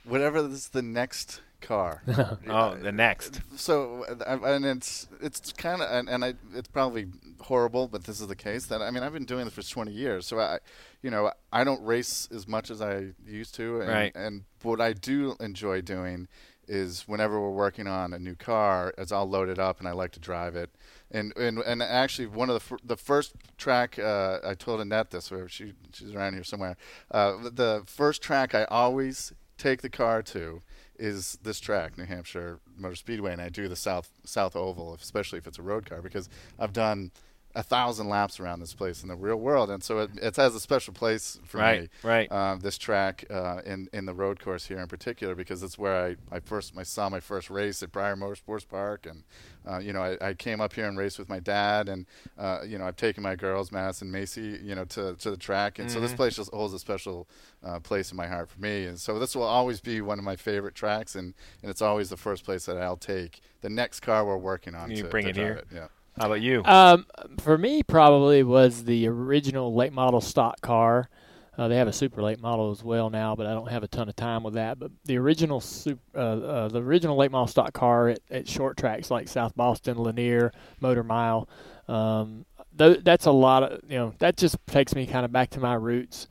[0.03, 2.01] Whatever is the next car.
[2.49, 3.41] Oh, the next.
[3.55, 7.07] So, and it's it's kind of, and, and I, it's probably
[7.41, 8.67] horrible, but this is the case.
[8.67, 10.59] That I mean, I've been doing this for 20 years, so I,
[11.01, 14.15] you know, I don't race as much as I used to, and, Right.
[14.15, 16.27] and what I do enjoy doing
[16.69, 19.93] is whenever we're working on a new car, as I'll load it up and I
[19.93, 20.69] like to drive it.
[21.09, 25.11] And and, and actually, one of the fir- the first track uh, I told Annette
[25.11, 26.75] this, where she she's around here somewhere.
[27.09, 30.61] Uh, the first track I always take the car to
[30.99, 35.37] is this track, New Hampshire Motor Speedway, and I do the South South Oval, especially
[35.37, 36.29] if it's a road car, because
[36.59, 37.11] I've done
[37.57, 40.53] a thousand laps around this place in the real world, and so it, it has
[40.53, 41.89] a special place for Right, me.
[42.03, 42.31] right.
[42.31, 46.15] Uh, this track uh, in in the road course here in particular, because it's where
[46.31, 49.23] I, I first I saw my first race at Bryar Motorsports Park, and
[49.67, 52.05] uh, you know I, I came up here and raced with my dad, and
[52.37, 55.79] uh, you know I've taken my girls, Madison, Macy, you know to to the track,
[55.79, 57.27] and so this place just holds a special
[57.65, 60.25] uh, place in my heart for me, and so this will always be one of
[60.25, 61.33] my favorite tracks, and,
[61.63, 64.91] and it's always the first place that I'll take the next car we're working on.
[64.91, 65.53] You to, bring to it here?
[65.53, 65.67] It.
[65.73, 65.87] Yeah.
[66.17, 66.63] How about you?
[66.65, 67.05] Um,
[67.39, 71.09] for me, probably was the original late model stock car.
[71.57, 73.87] Uh, they have a super late model as well now, but I don't have a
[73.87, 74.77] ton of time with that.
[74.79, 78.77] But the original sup- uh, uh, the original late model stock car at, at short
[78.77, 81.49] tracks like South Boston, Lanier, Motor Mile,
[81.87, 82.45] um,
[82.77, 85.59] th- that's a lot of you know that just takes me kind of back to
[85.59, 86.27] my roots,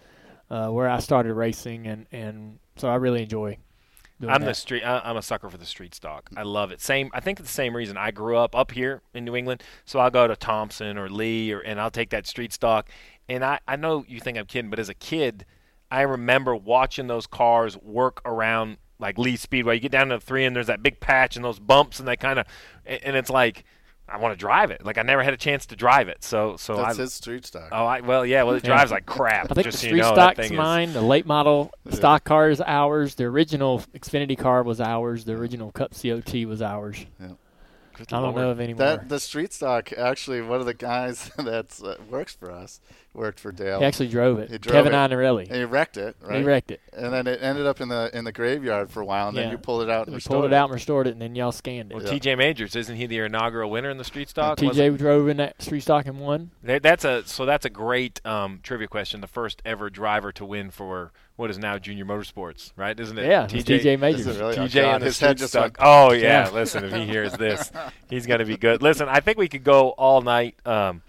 [0.50, 3.58] uh, where I started racing, and and so I really enjoy.
[4.26, 4.82] I'm the street.
[4.82, 6.30] I- I'm a sucker for the street stock.
[6.36, 6.80] I love it.
[6.80, 7.10] Same.
[7.12, 9.62] I think it's the same reason I grew up up here in New England.
[9.84, 12.88] So I'll go to Thompson or Lee, or and I'll take that street stock.
[13.28, 15.44] And I I know you think I'm kidding, but as a kid,
[15.90, 19.74] I remember watching those cars work around like Lee Speedway.
[19.74, 22.08] You get down to the three, and there's that big patch and those bumps, and
[22.08, 22.46] they kind of,
[22.86, 23.64] and it's like.
[24.08, 24.84] I want to drive it.
[24.84, 26.22] Like I never had a chance to drive it.
[26.22, 27.68] So so That's I his street stock.
[27.72, 28.44] Oh, I, well, yeah.
[28.44, 29.50] Well, it drives like crap.
[29.50, 30.92] I think just the so street you know, stock's thing is- mine.
[30.92, 33.16] The late model stock car is ours.
[33.16, 35.24] The original Xfinity car was ours.
[35.24, 37.04] The original Cup COT was ours.
[37.96, 38.36] Good I don't Lord.
[38.36, 38.74] know of any.
[38.74, 42.80] That the street stock actually one of the guys that uh, works for us
[43.14, 43.78] worked for Dale.
[43.78, 44.50] he actually drove it.
[44.50, 44.96] He drove Kevin it.
[44.96, 45.46] Iannarelli.
[45.46, 46.40] and he wrecked it, right?
[46.40, 46.82] He wrecked it.
[46.92, 49.50] And then it ended up in the in the graveyard for a while, and then
[49.50, 51.34] you pulled it out and We restored pulled it out and restored it, and then
[51.34, 51.94] y'all scanned it.
[51.94, 52.10] Well, Yeah.
[52.10, 52.34] T.J.
[52.34, 54.60] Majors isn't he the inaugural winner in the street stock?
[54.60, 54.76] Was?
[54.76, 56.50] TJ drove in that street stock and won.
[56.62, 59.20] That's a so that's a great um, trivia question.
[59.22, 62.98] The first ever driver to win for what is now Junior Motorsports, right?
[62.98, 63.26] Isn't it?
[63.26, 64.26] Yeah, it was TJ Majors.
[64.26, 64.56] Really?
[64.56, 65.62] Oh, TJ God, and the his head street just stock.
[65.62, 66.46] went- Oh yeah.
[66.46, 66.50] Yeah.
[66.50, 67.70] Listen, if he hears this,
[68.10, 68.82] he's gonna be good.
[68.82, 70.56] Listen, I think we could go all night.
[70.66, 71.02] Um,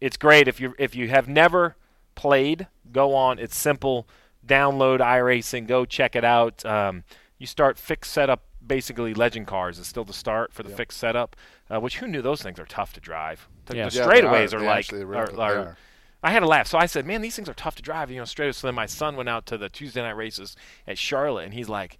[0.00, 1.76] it's great if you if you have never
[2.14, 3.38] played, go on.
[3.38, 4.06] It's simple.
[4.46, 5.66] Download iRacing.
[5.66, 6.64] Go check it out.
[6.64, 7.04] Um,
[7.38, 8.44] you start fixed setup.
[8.66, 11.34] Basically, legend cars is still the start for the fixed setup.
[11.68, 13.48] Uh, which who knew those things are tough to drive.
[13.66, 13.88] The, Yeah.
[13.88, 14.56] the Yeah, straightaways are.
[14.56, 15.76] are, They like actually are, are- are.
[16.22, 16.66] I had a laugh.
[16.66, 18.48] So I said, "Man, these things are tough to drive." You know, straight.
[18.50, 20.56] Up so then my son went out to the Tuesday night races
[20.86, 21.98] at Charlotte, and he's like,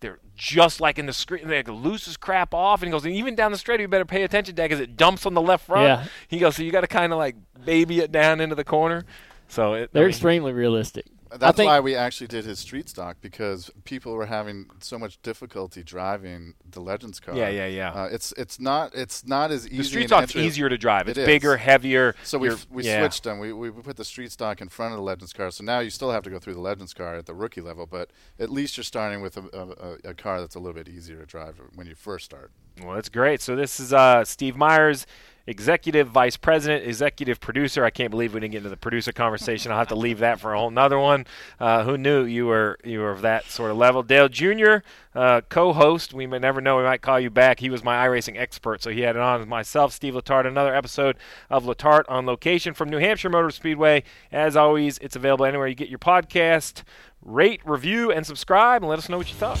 [0.00, 1.48] "They're just like in the screen.
[1.48, 3.88] They like loose as crap off." And he goes, "And even down the straight, you
[3.88, 6.04] better pay attention, Dad, because it dumps on the left front." Yeah.
[6.28, 9.04] He goes, "So you got to kind of like baby it down into the corner."
[9.48, 11.06] So it, They're mean, extremely realistic.
[11.30, 15.20] That's think why we actually did his street stock because people were having so much
[15.22, 17.34] difficulty driving the Legends car.
[17.34, 17.90] Yeah, yeah, yeah.
[17.92, 19.76] Uh, it's it's not it's not as easy.
[19.78, 21.08] the street stock's entry- easier to drive.
[21.08, 22.14] It's It bigger, heavier.
[22.22, 23.00] So we we yeah.
[23.00, 23.38] switched them.
[23.38, 25.50] We, we put the street stock in front of the Legends car.
[25.50, 27.86] So now you still have to go through the Legends car at the rookie level,
[27.86, 31.18] but at least you're starting with a, a, a car that's a little bit easier
[31.18, 32.50] to drive when you first start.
[32.82, 33.40] Well, that's great.
[33.40, 35.06] So this is uh, Steve Myers,
[35.46, 37.84] executive vice president, executive producer.
[37.84, 39.70] I can't believe we didn't get into the producer conversation.
[39.70, 41.26] I'll have to leave that for a whole nother one.
[41.60, 44.02] Uh, who knew you were you were of that sort of level?
[44.02, 44.76] Dale Jr.,
[45.14, 46.12] uh, co-host.
[46.12, 46.76] We may never know.
[46.76, 47.60] We might call you back.
[47.60, 50.46] He was my iRacing expert, so he had it on with myself, Steve Letarte.
[50.46, 51.16] Another episode
[51.48, 54.02] of Letarte on location from New Hampshire Motor Speedway.
[54.32, 56.82] As always, it's available anywhere you get your podcast.
[57.22, 59.60] Rate, review, and subscribe, and let us know what you thought.